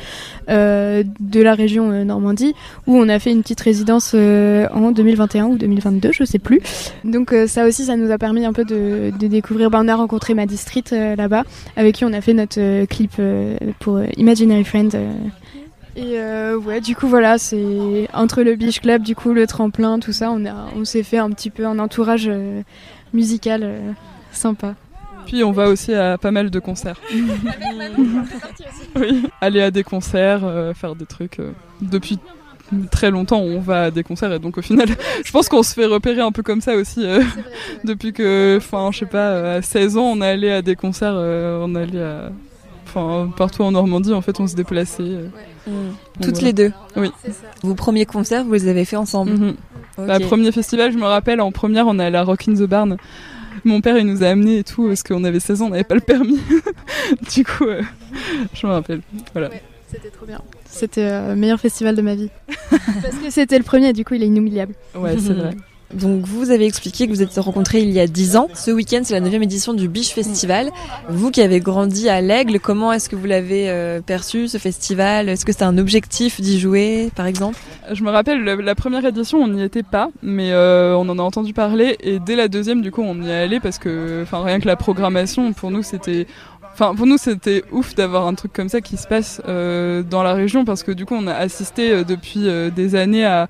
euh, 0.49 1.03
de 1.21 1.43
la 1.43 1.55
région 1.55 1.91
euh, 1.91 2.05
Normandie, 2.05 2.55
où 2.87 2.97
on 2.97 3.09
a 3.09 3.19
fait 3.19 3.33
une 3.33 3.43
petite 3.43 3.61
résidence 3.61 4.15
en 4.15 4.93
2021 4.93 5.47
ou 5.47 5.57
2022, 5.57 6.13
je 6.13 6.25
sais 6.25 6.39
plus. 6.39 6.61
Donc 7.05 7.35
ça 7.47 7.67
aussi, 7.67 7.85
ça 7.85 7.97
nous 7.97 8.11
a 8.11 8.19
permis 8.19 8.45
un 8.45 8.53
peu 8.53 8.65
de, 8.65 9.11
découvrir. 9.11 9.71
Ben, 9.71 9.83
on 9.85 9.89
a 9.89 9.97
rencontré 9.97 10.35
Maddy 10.35 10.57
Street 10.57 10.85
là-bas, 11.17 11.45
avec 11.77 11.97
qui 11.97 12.05
on 12.05 12.13
a 12.13 12.21
fait 12.21 12.35
notre 12.35 12.85
clip 12.87 13.21
pour 13.81 14.01
Imaginary 14.17 14.65
Friend. 14.65 14.97
Et 15.97 16.19
ouais, 16.65 16.81
du 16.81 16.97
coup 16.97 17.07
voilà, 17.09 17.39
c'est 17.39 18.09
entre 18.13 18.43
le 18.43 18.57
Beach 18.57 18.81
Club, 18.81 19.03
du 19.03 19.15
coup 19.15 19.33
le 19.33 19.47
tremplin, 19.47 19.99
tout 19.99 20.13
ça, 20.13 20.31
on 20.31 20.45
a, 20.45 20.69
on 20.77 20.85
s'est 20.85 21.03
fait 21.03 21.19
un 21.19 21.31
petit 21.31 21.51
peu 21.51 21.67
un 21.67 21.79
entourage 21.79 22.31
musical 23.13 23.95
sympa. 24.33 24.75
Puis 25.27 25.43
on 25.43 25.53
va 25.53 25.69
aussi 25.69 25.95
à 25.95 26.19
pas 26.19 26.31
mal 26.31 26.51
de 26.51 26.59
concerts. 26.59 27.01
oui, 28.97 29.23
aller 29.41 29.63
à 29.63 29.71
des 29.71 29.83
concerts, 29.83 30.45
euh, 30.45 30.75
faire 30.75 30.95
des 30.95 31.07
trucs. 31.07 31.41
Euh, 31.41 31.53
depuis 31.81 32.19
très 32.91 33.11
longtemps, 33.11 33.41
on 33.41 33.61
va 33.61 33.85
à 33.85 33.91
des 33.91 34.03
concerts 34.03 34.33
et 34.33 34.39
donc 34.39 34.59
au 34.59 34.63
final, 34.63 34.89
je 35.25 35.33
pense 35.33 35.49
qu'on 35.49 35.63
se 35.63 35.75
fait 35.75 35.87
repérer 35.87 36.21
un 36.21 36.33
peu 36.33 36.43
comme 36.43 36.61
ça 36.61 36.75
aussi. 36.75 37.05
Euh, 37.05 37.23
depuis 37.85 38.13
que, 38.13 38.57
enfin, 38.59 38.91
je 38.93 39.01
sais 39.01 39.07
pas, 39.07 39.55
à 39.55 39.63
16 39.63 39.97
ans, 39.97 40.05
on 40.05 40.21
est 40.21 40.29
allé 40.29 40.51
à 40.51 40.63
des 40.63 40.77
concerts, 40.77 41.15
on 41.15 41.75
allait 41.75 42.03
à. 42.03 42.31
Enfin, 42.95 43.29
partout 43.37 43.63
en 43.63 43.73
Normandie, 43.73 44.13
en 44.13 44.21
fait, 44.21 44.39
on 44.39 44.47
se 44.47 44.55
déplaçait. 44.55 45.19
Toutes 46.23 46.43
les 46.43 46.53
deux 46.53 46.73
Oui. 46.97 47.11
Vos 47.63 47.75
premiers 47.75 48.07
concerts, 48.07 48.45
vous 48.45 48.53
les 48.53 48.69
avez 48.69 48.85
fait 48.85 48.97
ensemble 48.97 49.33
mm 49.33 49.55
Premier 50.21 50.53
festival, 50.53 50.93
je 50.93 50.99
me 50.99 51.05
rappelle, 51.05 51.41
en 51.41 51.53
première, 51.53 51.87
on 51.87 51.99
est 51.99 52.05
allé 52.05 52.17
à 52.17 52.25
Rock 52.25 52.49
in 52.49 52.55
the 52.55 52.63
Barn. 52.69 52.97
Mon 53.65 53.81
père, 53.81 53.97
il 53.97 54.07
nous 54.07 54.23
a 54.23 54.27
amenés 54.27 54.59
et 54.59 54.65
tout, 54.65 54.89
parce 54.89 55.03
qu'on 55.03 55.25
avait 55.25 55.41
16 55.41 55.63
ans, 55.63 55.67
on 55.67 55.71
n'avait 55.71 55.85
pas 55.85 55.95
le 55.95 56.01
permis. 56.01 56.39
du 57.35 57.45
coup, 57.45 57.65
euh, 57.65 57.83
je 58.53 58.67
me 58.67 58.73
rappelle. 58.73 59.01
Voilà. 59.33 59.51
c'était 59.91 60.11
trop 60.11 60.27
bien. 60.27 60.41
C'était 60.67 61.05
le 61.05 61.11
euh, 61.11 61.37
meilleur 61.37 61.61
festival 61.61 61.95
de 61.95 62.03
ma 62.03 62.15
vie. 62.15 62.31
parce 62.71 63.17
que 63.23 63.31
c'était 63.31 63.59
le 63.59 63.65
premier, 63.65 63.93
du 63.93 64.05
coup, 64.05 64.15
il 64.15 64.23
est 64.23 64.27
inoubliable. 64.27 64.75
Ouais, 64.95 65.17
c'est 65.19 65.33
vrai. 65.33 65.57
Donc 65.95 66.27
vous 66.27 66.51
avez 66.51 66.67
expliqué 66.67 67.07
que 67.07 67.13
vous 67.13 67.23
êtes 67.23 67.35
rencontrés 67.37 67.81
il 67.81 67.91
y 67.91 68.01
a 68.01 68.07
10 68.07 68.37
ans. 68.37 68.49
Ce 68.55 68.71
week-end, 68.71 69.01
c'est 69.05 69.15
la 69.15 69.21
9 69.21 69.35
édition 69.43 69.75
du 69.75 69.89
Biche 69.89 70.13
Festival. 70.13 70.71
Vous 71.09 71.31
qui 71.31 71.41
avez 71.41 71.61
grandi 71.61 72.09
à 72.09 72.21
l'Aigle, 72.21 72.59
comment 72.59 72.93
est-ce 72.93 73.09
que 73.09 73.17
vous 73.17 73.27
l'avez 73.27 73.71
euh, 73.71 74.01
perçu 74.01 74.49
ce 74.49 74.59
festival? 74.59 75.29
Est-ce 75.29 75.45
que 75.45 75.53
c'était 75.53 75.65
un 75.65 75.79
objectif 75.79 76.41
d'y 76.41 76.59
jouer, 76.59 77.11
par 77.15 77.27
exemple? 77.27 77.59
Je 77.93 78.03
me 78.03 78.11
rappelle, 78.11 78.43
la 78.43 78.75
première 78.75 79.05
édition, 79.05 79.39
on 79.39 79.49
n'y 79.49 79.63
était 79.63 79.83
pas, 79.83 80.09
mais 80.23 80.51
euh, 80.53 80.97
on 80.97 81.09
en 81.09 81.19
a 81.19 81.23
entendu 81.23 81.53
parler. 81.53 81.97
Et 82.01 82.19
dès 82.19 82.35
la 82.35 82.49
deuxième, 82.49 82.83
du 82.83 82.91
coup, 82.91 83.03
on 83.03 83.23
y 83.23 83.29
est 83.29 83.43
allé 83.43 83.61
parce 83.61 83.79
que, 83.79 84.25
rien 84.33 84.59
que 84.59 84.67
la 84.67 84.77
programmation, 84.77 85.53
pour 85.53 85.71
nous, 85.71 85.83
c'était 85.83 86.27
Enfin, 86.73 86.93
pour 86.97 87.07
nous, 87.07 87.19
c'était 87.19 87.63
ouf 87.71 87.95
d'avoir 87.95 88.27
un 88.27 88.35
truc 88.35 88.53
comme 88.53 88.69
ça 88.69 88.81
qui 88.81 88.97
se 88.97 89.07
passe 89.07 89.41
euh, 89.47 90.03
dans 90.03 90.25
la 90.25 90.35
région 90.35 90.65
parce 90.65 90.83
que 90.83 90.91
du 90.91 91.07
coup, 91.07 91.15
on 91.15 91.29
a 91.29 91.35
assisté 91.35 92.05
depuis 92.05 92.49
des 92.75 92.97
années 92.97 93.25
à 93.25 93.47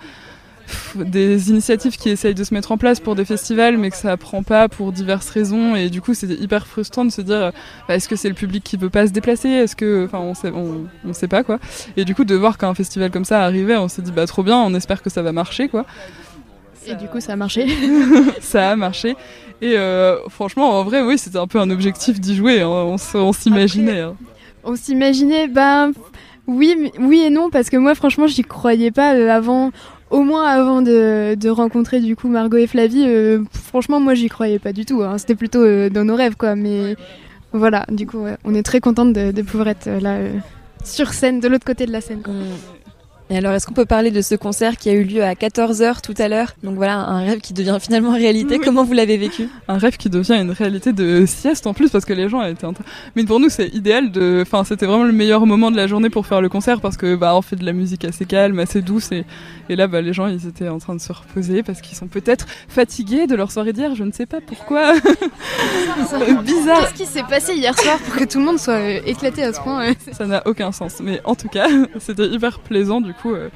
des 0.95 1.51
initiatives 1.51 1.97
qui 1.97 2.09
essayent 2.09 2.35
de 2.35 2.45
se 2.45 2.55
mettre 2.55 2.73
en 2.73 2.79
place 2.79 3.01
pour 3.01 3.15
des 3.15 3.25
festivals 3.25 3.77
mais 3.77 3.91
que 3.91 3.97
ça 3.97 4.17
prend 4.17 4.43
pas 4.43 4.69
pour 4.69 4.93
diverses 4.93 5.29
raisons 5.31 5.77
et 5.77 5.91
du 5.91 6.01
coup 6.01 6.15
c'était 6.15 6.35
hyper 6.35 6.67
frustrant 6.67 7.05
de 7.05 7.11
se 7.11 7.21
dire 7.21 7.53
bah, 7.89 7.97
est-ce 7.97 8.09
que 8.09 8.17
c'est 8.17 8.29
le 8.29 8.35
public 8.35 8.65
qui 8.65 8.77
veut 8.77 8.91
pas 8.91 9.07
se 9.07 9.13
déplacer? 9.13 9.49
Est-ce 9.49 9.77
que 9.77 10.07
enfin 10.07 10.19
on 10.19 10.35
sait 10.35 10.51
on, 10.51 10.87
on, 11.07 11.13
sait 11.13 11.29
pas 11.29 11.43
quoi 11.43 11.59
et 11.97 12.05
du 12.05 12.15
coup 12.15 12.25
de 12.25 12.35
voir 12.35 12.59
qu'un 12.59 12.75
festival 12.75 13.11
comme 13.11 13.25
ça 13.25 13.43
arrivait 13.43 13.77
on 13.77 13.89
s'est 13.89 14.03
dit 14.03 14.13
bah 14.13 14.27
trop 14.27 14.43
bien 14.43 14.57
on 14.59 14.75
espère 14.75 15.03
que 15.03 15.11
ça 15.11 15.23
va 15.23 15.33
marcher 15.33 15.69
quoi 15.69 15.85
et 16.87 16.95
du 16.95 17.09
coup 17.09 17.21
ça 17.21 17.33
a 17.33 17.37
marché 17.37 17.67
ça 18.41 18.71
a 18.71 18.77
marché 18.77 19.17
et 19.61 19.79
euh, 19.79 20.17
franchement, 20.29 20.79
en 20.79 20.85
vrai, 20.85 21.01
oui, 21.01 21.17
c'était 21.17 21.39
un 21.39 21.47
peu 21.47 21.59
un 21.59 21.71
objectif 21.71 22.21
d'y 22.21 22.37
jouer. 22.37 22.61
Hein. 22.61 22.69
On, 22.69 23.33
s'imaginait. 23.33 24.01
Hein. 24.01 24.15
On 24.65 24.77
s'imaginait, 24.77 25.49
ben 25.49 25.93
oui, 26.47 26.93
oui 26.99 27.23
et 27.23 27.31
non, 27.31 27.51
parce 27.51 27.71
que 27.71 27.77
moi, 27.77 27.95
franchement, 27.95 28.27
j'y 28.27 28.43
croyais 28.43 28.91
pas 28.91 29.15
euh, 29.15 29.31
avant. 29.31 29.71
Au 30.15 30.23
moins 30.23 30.47
avant 30.47 30.81
de, 30.81 31.35
de, 31.35 31.49
rencontrer 31.49 32.01
du 32.01 32.15
coup 32.15 32.29
Margot 32.29 32.57
et 32.57 32.69
Flavie, 32.69 33.05
euh, 33.05 33.43
franchement 33.51 33.99
moi 33.99 34.15
j'y 34.15 34.29
croyais 34.29 34.61
pas 34.61 34.73
du 34.73 34.85
tout. 34.85 35.03
Hein. 35.03 35.19
C'était 35.19 35.35
plutôt 35.35 35.89
dans 35.89 36.05
nos 36.05 36.15
rêves 36.15 36.37
quoi. 36.37 36.55
Mais 36.55 36.95
voilà, 37.53 37.85
du 37.91 38.07
coup 38.07 38.25
on 38.45 38.55
est 38.55 38.63
très 38.63 38.81
contente 38.81 39.13
de, 39.13 39.33
de 39.33 39.43
pouvoir 39.43 39.67
être 39.69 39.91
là 39.91 40.19
sur 40.85 41.13
scène, 41.13 41.41
de 41.41 41.49
l'autre 41.49 41.65
côté 41.65 41.87
de 41.87 41.93
la 41.93 42.01
scène. 42.01 42.23
Quoi. 42.23 42.35
Et 43.31 43.39
alors, 43.39 43.53
est-ce 43.53 43.67
qu'on 43.67 43.73
peut 43.73 43.87
parler 43.87 44.11
de 44.11 44.21
ce 44.21 44.35
concert 44.35 44.77
qui 44.77 44.91
a 44.91 44.93
eu 44.93 45.03
lieu 45.03 45.25
à 45.25 45.33
14h 45.33 46.03
tout 46.03 46.15
à 46.19 46.29
l'heure? 46.29 46.53
Donc 46.63 46.77
voilà, 46.77 46.99
un 46.99 47.21
rêve 47.21 47.41
qui 47.41 47.55
devient 47.55 47.79
finalement 47.81 48.13
réalité. 48.13 48.59
Comment 48.59 48.85
vous 48.85 48.93
l'avez 48.93 49.17
vécu? 49.17 49.49
Un 49.67 49.79
rêve 49.79 49.97
qui 49.97 50.11
devient 50.11 50.35
une 50.35 50.51
réalité 50.51 50.93
de 50.93 51.25
sieste 51.27 51.67
en 51.67 51.73
plus 51.73 51.89
parce 51.89 52.05
que 52.05 52.13
les 52.13 52.29
gens 52.29 52.43
étaient 52.43 52.67
en 52.67 52.75
train... 52.75 52.85
Mais 53.17 53.25
pour 53.25 53.41
nous, 53.41 53.49
c'est 53.49 53.69
idéal 53.69 54.13
de... 54.13 54.41
Enfin, 54.43 54.65
c'était 54.65 54.85
vraiment 54.85 55.05
le 55.05 55.13
meilleur 55.13 55.47
moment 55.47 55.71
de 55.71 55.77
la 55.77 55.87
journée 55.87 56.11
pour 56.11 56.27
faire 56.27 56.43
le 56.43 56.51
concert 56.51 56.83
parce 56.83 56.99
que 56.99 57.17
bah, 57.17 57.35
on 57.35 57.41
fait 57.41 57.57
de 57.57 57.65
la 57.65 57.73
musique 57.73 58.05
assez 58.05 58.27
calme, 58.27 58.59
assez 58.59 58.83
douce 58.83 59.11
et, 59.11 59.25
et 59.71 59.77
là, 59.77 59.87
bah, 59.87 60.03
les 60.03 60.13
gens, 60.13 60.27
ils 60.27 60.47
étaient 60.47 60.69
en 60.69 60.79
train 60.79 60.95
de 60.95 61.01
se 61.01 61.13
reposer 61.13 61.63
parce 61.63 61.81
qu'ils 61.81 61.97
sont 61.97 62.09
peut-être 62.09 62.47
fatigués 62.69 63.27
de 63.27 63.35
leur 63.35 63.51
soirée 63.51 63.73
d'hier. 63.73 63.95
Je 63.95 64.05
ne 64.05 64.13
sais 64.13 64.27
pas 64.27 64.43
pourquoi. 64.43 64.93
Bizarre. 66.45 66.93
Qu'est-ce 66.93 66.95
qui 66.95 67.07
s'est 67.07 67.23
passé 67.23 67.55
hier 67.55 67.79
soir 67.79 67.99
pour 68.01 68.17
que 68.17 68.25
tout 68.25 68.39
le 68.39 68.45
monde 68.45 68.59
soit 68.59 68.75
euh, 68.75 69.01
éclaté 69.07 69.45
à 69.45 69.55
ce 69.55 69.61
point 69.61 69.93
Ça 70.13 70.27
n'a 70.27 70.43
aucun 70.47 70.73
sens. 70.73 70.97
Mais 71.01 71.23
en 71.25 71.35
tout 71.35 71.49
cas, 71.49 71.69
c'était 71.99 72.27
hyper 72.27 72.59
plaisant 72.59 73.01
du 73.01 73.14
coup, 73.15 73.35
euh, 73.35 73.49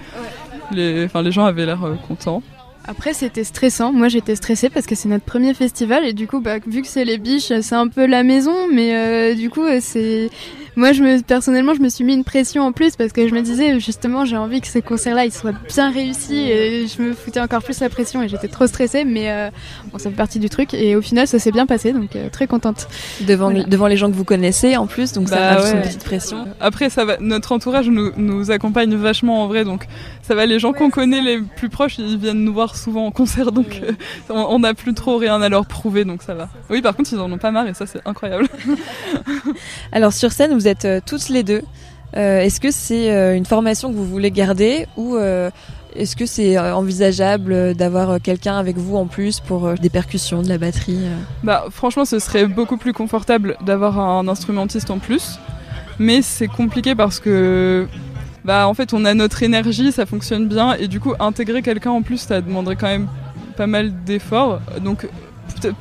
les, 0.73 1.33
gens 1.33 1.45
avaient 1.45 1.67
l'air 1.67 1.85
euh, 1.85 1.95
contents. 2.07 2.43
Après, 2.87 3.13
c'était 3.13 3.45
stressant. 3.45 3.93
Moi, 3.93 4.09
j'étais 4.09 4.35
stressée 4.35 4.71
parce 4.71 4.87
que 4.87 4.95
c'est 4.95 5.09
notre 5.09 5.25
premier 5.25 5.53
festival 5.53 6.07
et 6.07 6.15
du 6.15 6.27
coup, 6.27 6.41
bah, 6.41 6.59
vu 6.67 6.81
que 6.83 6.89
c'est 6.89 7.05
les 7.05 7.19
biches, 7.19 7.53
c'est 7.61 7.75
un 7.75 7.89
peu 7.89 8.07
la 8.07 8.23
maison, 8.23 8.67
mais 8.73 8.97
euh, 8.97 9.35
du 9.35 9.51
coup, 9.51 9.65
c'est 9.81 10.31
moi, 10.79 10.93
je 10.93 11.03
me, 11.03 11.21
personnellement, 11.23 11.75
je 11.75 11.81
me 11.81 11.89
suis 11.89 12.05
mis 12.05 12.15
une 12.15 12.23
pression 12.23 12.63
en 12.63 12.71
plus 12.71 12.95
parce 12.95 13.13
que 13.13 13.27
je 13.27 13.35
me 13.35 13.43
disais 13.43 13.81
justement, 13.81 14.25
j'ai 14.25 14.37
envie 14.37 14.61
que 14.61 14.69
ce 14.69 14.79
concert-là, 14.79 15.25
il 15.25 15.33
soit 15.33 15.53
bien 15.67 15.91
réussi 15.91 16.37
et 16.37 16.87
je 16.87 17.03
me 17.03 17.15
foutais 17.15 17.41
encore 17.41 17.65
plus 17.65 17.81
la 17.81 17.89
pression 17.89 18.23
et 18.23 18.29
j'étais 18.29 18.47
trop 18.47 18.65
stressée, 18.69 19.05
mais 19.05 19.29
euh, 19.29 19.51
bon, 19.91 19.99
ça 19.99 20.09
fait 20.09 20.17
partie 20.17 20.39
du 20.39 20.49
truc 20.49 20.75
et 20.75 20.95
au 20.95 21.03
final, 21.03 21.27
ça 21.27 21.41
s'est 21.41 21.51
bien 21.51 21.67
passé, 21.67 21.93
donc 21.93 22.15
euh, 22.15 22.29
très 22.29 22.47
contente. 22.47 22.87
Devant, 23.27 23.51
devant 23.51 23.89
les 23.89 23.97
gens 23.97 24.09
que 24.09 24.15
vous 24.15 24.25
connaissez 24.25 24.77
en 24.77 24.87
plus, 24.87 25.13
donc 25.13 25.29
ça 25.29 25.37
bah 25.37 25.55
rajoute 25.55 25.75
une 25.75 25.83
petite 25.83 26.05
pression. 26.05 26.47
Après, 26.61 26.91
ça 26.91 27.05
va, 27.05 27.17
notre 27.19 27.51
entourage 27.51 27.89
nous, 27.89 28.13
nous 28.17 28.53
accompagne 28.53 28.95
vachement 28.95 29.43
en 29.43 29.49
vrai, 29.49 29.65
donc 29.65 29.89
ça 30.23 30.37
va, 30.37 30.47
les 30.47 30.61
gens 30.61 30.73
qu'on 30.73 30.91
connaît 30.91 31.23
les 31.23 31.41
plus 31.41 31.71
proches, 31.71 31.99
ils 31.99 32.19
viennent 32.19 32.45
nous 32.45 32.55
voir 32.55 32.77
souvent 32.77 33.05
en 33.05 33.11
concert, 33.11 33.51
donc 33.51 33.81
euh, 33.83 33.93
on 34.29 34.61
n'a 34.61 34.75
plus 34.75 34.95
trop 34.95 35.17
rien 35.17 35.43
à 35.43 35.49
leur 35.49 35.67
prouver, 35.67 36.05
donc 36.05 36.23
ça 36.23 36.35
va. 36.35 36.49
Oui, 36.71 36.83
par 36.83 36.95
contre, 36.95 37.13
ils 37.13 37.19
en 37.19 37.33
ont 37.33 37.39
pas 37.39 37.51
marre 37.51 37.67
et 37.67 37.75
ça, 37.75 37.87
c'est 37.87 38.01
incroyable. 38.07 38.47
Alors 39.93 40.13
sur 40.13 40.31
scène, 40.31 40.55
vous 40.55 40.68
êtes 40.69 40.85
euh, 40.85 41.01
toutes 41.05 41.29
les 41.29 41.43
deux. 41.43 41.63
Euh, 42.17 42.41
est-ce 42.41 42.61
que 42.61 42.71
c'est 42.71 43.37
une 43.37 43.45
formation 43.45 43.91
que 43.91 43.97
vous 43.97 44.07
voulez 44.07 44.31
garder 44.31 44.87
ou 44.97 45.19
est-ce 45.95 46.17
que 46.17 46.25
c'est 46.25 46.59
envisageable 46.59 47.75
d'avoir 47.75 48.19
quelqu'un 48.23 48.57
avec 48.57 48.79
vous 48.79 48.97
en 48.97 49.07
plus 49.07 49.41
pour 49.41 49.75
des 49.75 49.91
percussions, 49.91 50.41
de 50.41 50.49
la 50.49 50.57
batterie 50.57 51.01
Bah 51.43 51.67
franchement, 51.71 52.07
ce 52.07 52.19
serait 52.19 52.47
beaucoup 52.47 52.79
plus 52.79 52.95
confortable 52.95 53.59
d'avoir 53.61 54.01
un 54.01 54.27
instrumentiste 54.27 54.91
en 54.91 54.99
plus, 54.99 55.39
mais 55.99 56.23
c'est 56.23 56.49
compliqué 56.49 56.95
parce 56.95 57.21
que 57.21 57.87
bah 58.43 58.67
en 58.69 58.73
fait 58.73 58.95
on 58.95 59.05
a 59.05 59.13
notre 59.13 59.43
énergie, 59.43 59.93
ça 59.93 60.07
fonctionne 60.07 60.49
bien 60.49 60.75
et 60.75 60.89
du 60.89 61.01
coup 61.01 61.13
intégrer 61.21 61.61
quelqu'un 61.61 61.91
en 61.91 62.01
plus 62.01 62.19
ça 62.19 62.41
demanderait 62.41 62.77
quand 62.77 62.87
même 62.87 63.09
pas 63.59 63.67
mal 63.67 63.93
d'efforts. 64.05 64.61
Donc 64.83 65.07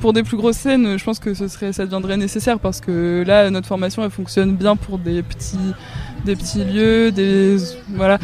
pour 0.00 0.12
des 0.12 0.22
plus 0.22 0.36
grosses 0.36 0.56
scènes, 0.56 0.98
je 0.98 1.04
pense 1.04 1.18
que 1.18 1.34
ça 1.34 1.84
deviendrait 1.84 2.16
nécessaire 2.16 2.58
parce 2.58 2.80
que 2.80 3.24
là, 3.26 3.50
notre 3.50 3.66
formation, 3.66 4.04
elle 4.04 4.10
fonctionne 4.10 4.54
bien 4.54 4.76
pour 4.76 4.98
des 4.98 5.22
petits, 5.22 6.64
lieux, 6.64 7.10
des 7.10 7.56
voilà. 7.94 8.18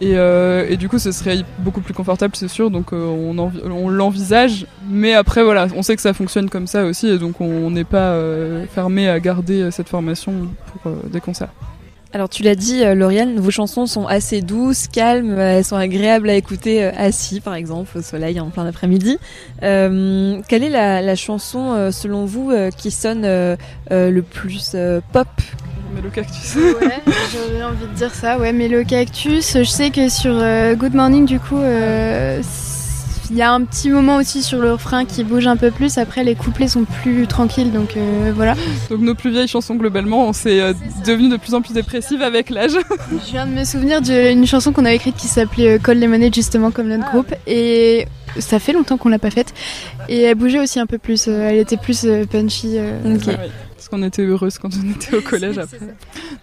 Et, 0.00 0.12
euh, 0.14 0.66
et 0.68 0.76
du 0.76 0.88
coup, 0.88 0.98
ce 0.98 1.10
serait 1.10 1.44
beaucoup 1.58 1.80
plus 1.80 1.94
confortable, 1.94 2.36
c'est 2.36 2.48
sûr. 2.48 2.70
Donc, 2.70 2.92
euh, 2.92 3.06
on, 3.06 3.36
on 3.38 3.88
l'envisage. 3.88 4.66
Mais 4.88 5.14
après, 5.14 5.42
voilà, 5.42 5.66
on 5.74 5.82
sait 5.82 5.96
que 5.96 6.02
ça 6.02 6.14
fonctionne 6.14 6.48
comme 6.48 6.66
ça 6.66 6.84
aussi, 6.84 7.08
et 7.08 7.18
donc 7.18 7.40
on 7.40 7.70
n'est 7.70 7.84
pas 7.84 8.12
euh, 8.12 8.64
fermé 8.72 9.08
à 9.08 9.18
garder 9.18 9.70
cette 9.70 9.88
formation 9.88 10.48
pour 10.82 10.92
des 11.10 11.20
concerts. 11.20 11.50
Alors 12.14 12.30
tu 12.30 12.42
l'as 12.42 12.54
dit, 12.54 12.82
euh, 12.82 12.94
Lauriane, 12.94 13.38
vos 13.38 13.50
chansons 13.50 13.84
sont 13.84 14.06
assez 14.06 14.40
douces, 14.40 14.88
calmes, 14.88 15.38
elles 15.38 15.64
sont 15.64 15.76
agréables 15.76 16.30
à 16.30 16.34
écouter 16.34 16.82
euh, 16.82 16.90
assis, 16.96 17.40
par 17.40 17.54
exemple, 17.54 17.98
au 17.98 18.02
soleil 18.02 18.40
en 18.40 18.48
plein 18.48 18.64
après-midi. 18.64 19.18
Euh, 19.62 20.40
quelle 20.48 20.64
est 20.64 20.70
la, 20.70 21.14
chanson, 21.16 21.90
selon 21.92 22.24
vous, 22.24 22.52
qui 22.76 22.90
sonne 22.90 23.22
le 23.22 24.20
plus 24.20 24.74
pop? 25.12 25.28
Mélo 25.94 26.10
Cactus. 26.10 26.54
ouais, 26.56 27.02
j'aurais 27.32 27.62
envie 27.64 27.86
de 27.86 27.94
dire 27.94 28.14
ça, 28.14 28.38
ouais, 28.38 28.52
Mélo 28.52 28.84
Cactus. 28.84 29.58
Je 29.58 29.64
sais 29.64 29.90
que 29.90 30.08
sur 30.08 30.32
Good 30.76 30.94
Morning, 30.94 31.26
du 31.26 31.40
coup, 31.40 31.60
il 33.30 33.36
y 33.36 33.42
a 33.42 33.52
un 33.52 33.62
petit 33.64 33.90
moment 33.90 34.16
aussi 34.16 34.42
sur 34.42 34.58
le 34.58 34.72
refrain 34.72 35.04
qui 35.04 35.24
bouge 35.24 35.46
un 35.46 35.56
peu 35.56 35.70
plus. 35.70 35.98
Après, 35.98 36.24
les 36.24 36.34
couplets 36.34 36.68
sont 36.68 36.84
plus 36.84 37.26
tranquilles, 37.26 37.72
donc 37.72 37.96
euh, 37.96 38.32
voilà. 38.34 38.54
Donc 38.90 39.00
nos 39.00 39.14
plus 39.14 39.30
vieilles 39.30 39.48
chansons, 39.48 39.74
globalement, 39.74 40.28
on 40.28 40.32
s'est 40.32 40.60
euh, 40.60 40.72
devenues 41.06 41.28
de 41.28 41.36
plus 41.36 41.54
en 41.54 41.60
plus 41.60 41.74
dépressives 41.74 42.22
avec 42.22 42.50
l'âge. 42.50 42.72
Je 43.26 43.30
viens 43.30 43.46
de 43.46 43.52
me 43.52 43.64
souvenir 43.64 44.00
d'une 44.00 44.46
chanson 44.46 44.72
qu'on 44.72 44.84
avait 44.84 44.96
écrite 44.96 45.16
qui 45.16 45.28
s'appelait 45.28 45.76
euh, 45.76 45.78
Call 45.78 46.00
Lemonade, 46.00 46.34
justement, 46.34 46.70
comme 46.70 46.88
notre 46.88 47.04
ah. 47.08 47.12
groupe. 47.12 47.34
Et 47.46 48.06
ça 48.38 48.58
fait 48.58 48.72
longtemps 48.72 48.96
qu'on 48.96 49.08
l'a 49.08 49.18
pas 49.18 49.30
faite. 49.30 49.52
Et 50.08 50.22
elle 50.22 50.34
bougeait 50.34 50.60
aussi 50.60 50.80
un 50.80 50.86
peu 50.86 50.98
plus. 50.98 51.28
Elle 51.28 51.58
était 51.58 51.76
plus 51.76 52.06
punchy. 52.30 52.78
Parce 53.78 53.88
qu'on 53.88 54.02
était 54.02 54.22
heureuse 54.22 54.58
quand 54.58 54.70
on 54.74 54.90
était 54.90 55.16
au 55.16 55.20
collège 55.22 55.56
après. 55.56 55.78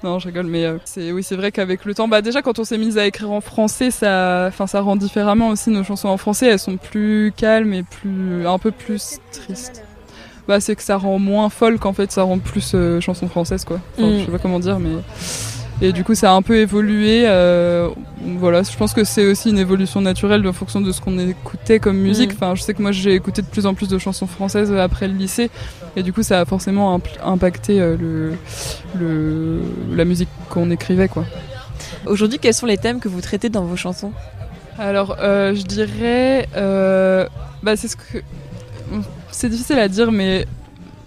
Non, 0.06 0.19
je 0.19 0.28
rigole, 0.28 0.45
mais 0.45 0.65
c'est 0.86 1.12
oui, 1.12 1.21
c'est 1.21 1.36
vrai 1.36 1.52
qu'avec 1.52 1.84
le 1.84 1.93
temps, 1.93 2.08
bah 2.08 2.21
déjà 2.21 2.41
quand 2.41 2.60
on 2.60 2.63
s'est 2.63 2.78
mise 2.78 2.98
à 2.98 3.06
écrire 3.06 3.30
en 3.30 3.41
français, 3.41 3.91
ça, 3.91 4.45
enfin 4.48 4.67
ça 4.67 4.80
rend 4.80 4.95
différemment 4.95 5.50
aussi 5.50 5.69
nos 5.69 5.84
chansons 5.84 6.08
en 6.08 6.15
français. 6.15 6.48
Elles 6.48 6.60
sont 6.60 6.78
plus 6.78 7.34
calmes 7.36 7.74
et 7.74 7.84
plus, 7.84 8.48
un 8.48 8.58
peu 8.58 8.71
plus 8.71 9.19
tristes. 9.34 9.84
Bah 10.48 10.62
c'est 10.62 10.78
que 10.78 10.84
ça 10.84 10.95
rend 10.95 11.19
moins 11.19 11.50
folle 11.50 11.78
qu'en 11.78 11.91
fait 11.91 12.10
ça 12.10 12.24
rend 12.24 12.39
plus 12.39 12.74
chanson 13.02 13.28
française 13.28 13.65
quoi. 13.65 13.82
Enfin, 13.98 14.08
mm. 14.08 14.19
Je 14.19 14.26
sais 14.26 14.32
pas 14.32 14.39
comment 14.39 14.60
dire, 14.60 14.80
mais 14.80 14.91
et 15.81 15.91
du 15.91 16.03
coup, 16.03 16.15
ça 16.15 16.31
a 16.31 16.33
un 16.35 16.41
peu 16.41 16.57
évolué. 16.57 17.23
Euh, 17.25 17.89
voilà, 18.39 18.63
je 18.63 18.75
pense 18.77 18.93
que 18.93 19.03
c'est 19.03 19.25
aussi 19.25 19.49
une 19.49 19.59
évolution 19.59 20.01
naturelle 20.01 20.47
en 20.47 20.53
fonction 20.53 20.81
de 20.81 20.91
ce 20.91 21.01
qu'on 21.01 21.17
écoutait 21.19 21.79
comme 21.79 21.97
musique. 21.97 22.31
Mm. 22.31 22.35
Enfin, 22.35 22.55
je 22.55 22.61
sais 22.61 22.73
que 22.73 22.81
moi, 22.81 22.91
j'ai 22.91 23.13
écouté 23.13 23.41
de 23.41 23.47
plus 23.47 23.65
en 23.65 23.73
plus 23.73 23.88
de 23.88 23.97
chansons 23.97 24.27
françaises 24.27 24.71
après 24.73 25.07
le 25.07 25.13
lycée, 25.13 25.49
et 25.95 26.03
du 26.03 26.13
coup, 26.13 26.23
ça 26.23 26.41
a 26.41 26.45
forcément 26.45 26.99
impacté 27.23 27.81
euh, 27.81 27.97
le, 27.97 28.33
le, 28.99 29.61
la 29.93 30.05
musique 30.05 30.29
qu'on 30.49 30.71
écrivait, 30.71 31.07
quoi. 31.07 31.25
Aujourd'hui, 32.05 32.39
quels 32.39 32.53
sont 32.53 32.67
les 32.67 32.77
thèmes 32.77 32.99
que 32.99 33.09
vous 33.09 33.21
traitez 33.21 33.49
dans 33.49 33.63
vos 33.63 33.75
chansons? 33.75 34.11
Alors, 34.77 35.17
euh, 35.19 35.55
je 35.55 35.63
dirais, 35.63 36.47
euh, 36.55 37.27
bah, 37.63 37.75
c'est 37.75 37.88
ce 37.88 37.95
que 37.95 38.21
c'est 39.31 39.49
difficile 39.49 39.79
à 39.79 39.88
dire, 39.88 40.11
mais 40.11 40.45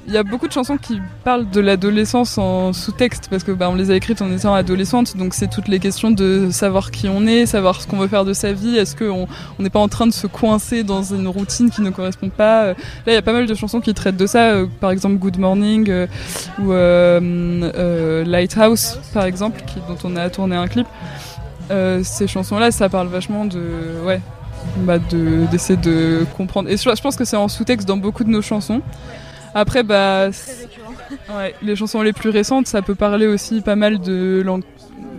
il 0.09 0.14
y 0.14 0.16
a 0.16 0.23
beaucoup 0.23 0.49
de 0.49 0.53
chansons 0.53 0.79
qui 0.79 1.03
parlent 1.23 1.49
de 1.51 1.61
l'adolescence 1.61 2.38
en 2.38 2.73
sous-texte 2.73 3.29
parce 3.29 3.44
que 3.44 3.53
bah, 3.53 3.68
on 3.68 3.75
les 3.75 3.90
a 3.90 3.94
écrites 3.94 4.23
en 4.23 4.33
étant 4.33 4.55
adolescente, 4.55 5.18
donc 5.18 5.35
c'est 5.35 5.49
toutes 5.49 5.68
les 5.68 5.79
questions 5.79 6.11
de 6.11 6.49
savoir 6.51 6.90
qui 6.90 7.11
on 7.11 7.27
est, 7.27 7.44
savoir 7.44 7.83
ce 7.83 7.87
qu'on 7.87 7.99
veut 7.99 8.09
faire 8.09 8.25
de 8.25 8.33
sa 8.33 8.53
vie. 8.53 8.77
Est-ce 8.77 8.97
qu'on 8.97 9.29
n'est 9.59 9.68
pas 9.68 9.81
en 9.81 9.88
train 9.88 10.07
de 10.07 10.12
se 10.12 10.27
coincer 10.27 10.83
dans 10.83 11.03
une 11.03 11.29
routine 11.29 11.71
qui 11.71 11.83
ne 11.83 11.90
correspond 11.90 12.31
pas 12.31 12.68
Là, 12.68 12.75
il 13.07 13.12
y 13.12 13.16
a 13.16 13.23
pas 13.23 13.35
mal 13.35 13.47
de 13.47 13.55
chansons 13.55 13.83
qui 13.83 13.92
traitent 13.92 14.16
de 14.16 14.27
ça, 14.27 14.53
euh, 14.53 14.66
par 14.81 14.90
exemple 14.92 15.16
Good 15.16 15.38
Morning 15.38 15.90
euh, 15.90 16.07
ou 16.59 16.73
euh, 16.73 18.25
Lighthouse, 18.25 18.99
par 19.12 19.25
exemple, 19.25 19.62
dont 19.88 19.99
on 20.05 20.16
a 20.16 20.31
tourné 20.31 20.57
un 20.57 20.68
clip. 20.68 20.87
ces 22.03 22.27
chansons-là, 22.27 22.71
ça 22.71 22.88
parle 22.88 23.09
vachement 23.09 23.44
de 23.44 23.61
ouais 24.07 24.23
bah, 24.79 24.99
d'essayer 24.99 25.79
de, 25.79 26.25
comprendre. 26.37 26.71
Et 26.71 26.79
je 26.79 27.03
pense 27.03 27.16
que 27.16 27.27
c'est 27.27 27.37
en 27.37 27.49
sous-texte 27.49 27.87
dans 27.87 27.99
beaucoup 27.99 28.25
de 28.25 28.31
nos 28.31 28.42
chansons. 28.42 28.81
Après, 29.59 29.83
bah, 29.83 30.29
ouais, 31.37 31.55
les 31.62 31.75
chansons 31.75 32.03
les 32.03 32.12
plus 32.12 32.31
récentes, 32.31 32.68
ça 32.68 32.81
peut 32.81 32.94
parler 32.94 33.27
aussi 33.27 33.61
pas 33.61 33.77
mal 33.77 33.99
de 33.99 34.44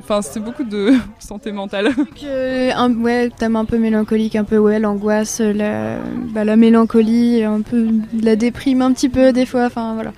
Enfin, 0.02 0.22
c'est 0.22 0.40
beaucoup 0.40 0.64
de 0.64 0.94
santé 1.20 1.52
mentale. 1.52 1.90
Euh, 2.24 2.72
un, 2.74 2.92
ouais, 2.96 3.30
thème 3.30 3.56
un 3.58 3.66
peu 3.66 3.78
mélancolique, 3.78 4.36
un 4.36 4.46
peu 4.46 4.58
ouais, 4.58 4.80
l'angoisse, 4.80 5.40
la, 5.40 5.98
bah, 6.34 6.46
la 6.46 6.56
mélancolie, 6.56 7.44
un 7.44 7.62
peu 7.62 7.88
la 8.24 8.36
déprime 8.36 8.82
un 8.82 8.94
petit 8.94 9.10
peu 9.10 9.34
des 9.34 9.46
fois. 9.46 9.66
Enfin 9.66 9.94
voilà, 9.94 10.14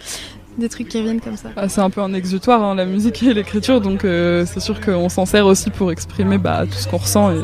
des 0.57 0.69
trucs 0.69 0.87
qui 0.87 1.01
viennent 1.01 1.19
comme 1.19 1.35
ça. 1.35 1.49
Ah, 1.57 1.67
c'est 1.67 1.81
un 1.81 1.89
peu 1.89 2.01
un 2.01 2.13
exutoire, 2.13 2.63
hein, 2.63 2.75
la 2.75 2.85
musique 2.85 3.23
et 3.23 3.33
l'écriture, 3.33 3.81
donc 3.81 4.05
euh, 4.05 4.45
c'est 4.45 4.59
sûr 4.61 4.79
qu'on 4.79 5.09
s'en 5.09 5.25
sert 5.25 5.45
aussi 5.45 5.71
pour 5.71 5.91
exprimer 5.91 6.37
bah, 6.37 6.65
tout 6.65 6.77
ce 6.77 6.87
qu'on 6.87 6.97
ressent. 6.97 7.31
Et... 7.31 7.41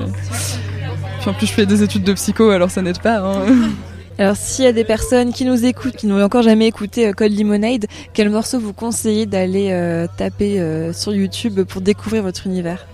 Puis 1.20 1.30
en 1.30 1.34
plus, 1.34 1.48
je 1.48 1.54
fais 1.54 1.66
des 1.66 1.84
études 1.84 2.04
de 2.04 2.14
psycho, 2.14 2.50
alors 2.52 2.70
ça 2.70 2.82
n'aide 2.82 3.00
pas. 3.00 3.18
Hein. 3.18 3.42
Alors 4.20 4.36
s'il 4.36 4.66
y 4.66 4.68
a 4.68 4.74
des 4.74 4.84
personnes 4.84 5.32
qui 5.32 5.46
nous 5.46 5.66
écoutent, 5.66 5.96
qui 5.96 6.08
n'ont 6.08 6.24
encore 6.24 6.42
jamais 6.42 6.66
écouté 6.66 7.08
euh, 7.08 7.14
Cold 7.14 7.38
Lemonade, 7.38 7.86
quel 8.14 8.30
morceau 8.32 8.60
vous 8.60 8.74
conseillez 8.74 9.28
d'aller 9.28 9.70
euh, 9.72 10.08
taper 10.18 10.60
euh, 10.60 10.92
sur 10.92 11.14
YouTube 11.14 11.62
pour 11.62 11.82
découvrir 11.82 12.24
votre 12.24 12.48
univers? 12.48 12.88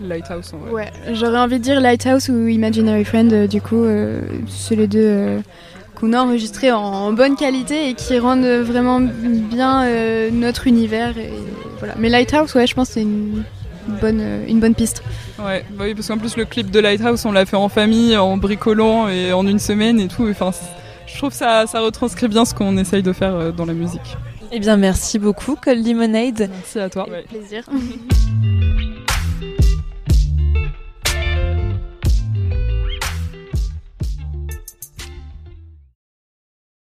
Lighthouse 0.00 0.52
en 0.54 0.58
vrai. 0.58 0.70
Ouais, 0.70 0.92
j'aurais 1.14 1.38
envie 1.38 1.58
de 1.58 1.64
dire 1.64 1.80
Lighthouse 1.80 2.28
ou 2.28 2.46
Imaginary 2.46 3.04
Friend, 3.04 3.48
du 3.48 3.60
coup, 3.62 3.86
c'est 4.46 4.76
les 4.76 4.86
deux 4.86 5.40
qu'on 5.98 6.12
a 6.12 6.20
enregistrés 6.20 6.70
en, 6.70 7.14
bonne 7.14 7.34
qualité 7.34 7.88
et 7.88 7.94
qui 7.94 8.18
rendent 8.18 8.44
vraiment 8.44 9.00
bien 9.00 9.86
notre 10.32 10.66
univers. 10.66 11.16
Et, 11.16 11.30
voilà. 11.78 11.94
Mais 11.98 12.10
Lighthouse, 12.10 12.54
ouais, 12.54 12.66
je 12.66 12.74
pense 12.74 12.88
que 12.88 12.94
c'est 12.94 13.02
une 13.02 13.42
bonne, 14.00 14.44
une 14.48 14.60
bonne 14.60 14.74
piste. 14.74 15.02
Ouais, 15.38 15.64
bah 15.70 15.84
oui, 15.86 15.94
parce 15.94 16.08
qu'en 16.08 16.18
plus 16.18 16.36
le 16.36 16.44
clip 16.44 16.70
de 16.70 16.80
Lighthouse, 16.80 17.24
on 17.26 17.32
l'a 17.32 17.46
fait 17.46 17.56
en 17.56 17.68
famille, 17.68 18.16
en 18.16 18.36
bricolant 18.36 19.08
et 19.08 19.32
en 19.32 19.46
une 19.46 19.58
semaine 19.58 20.00
et 20.00 20.08
tout. 20.08 20.28
Enfin, 20.28 20.50
je 21.06 21.16
trouve 21.16 21.32
ça, 21.32 21.66
ça 21.66 21.80
retranscrit 21.80 22.28
bien 22.28 22.44
ce 22.44 22.54
qu'on 22.54 22.76
essaye 22.76 23.02
de 23.02 23.12
faire 23.12 23.34
euh, 23.34 23.52
dans 23.52 23.64
la 23.64 23.74
musique. 23.74 24.16
Eh 24.52 24.60
bien, 24.60 24.76
merci 24.76 25.18
beaucoup, 25.18 25.56
Cold 25.56 25.86
Lemonade. 25.86 26.48
Merci 26.50 26.78
à 26.78 26.88
toi. 26.88 27.06
Avec 27.08 27.28
plaisir. 27.28 27.64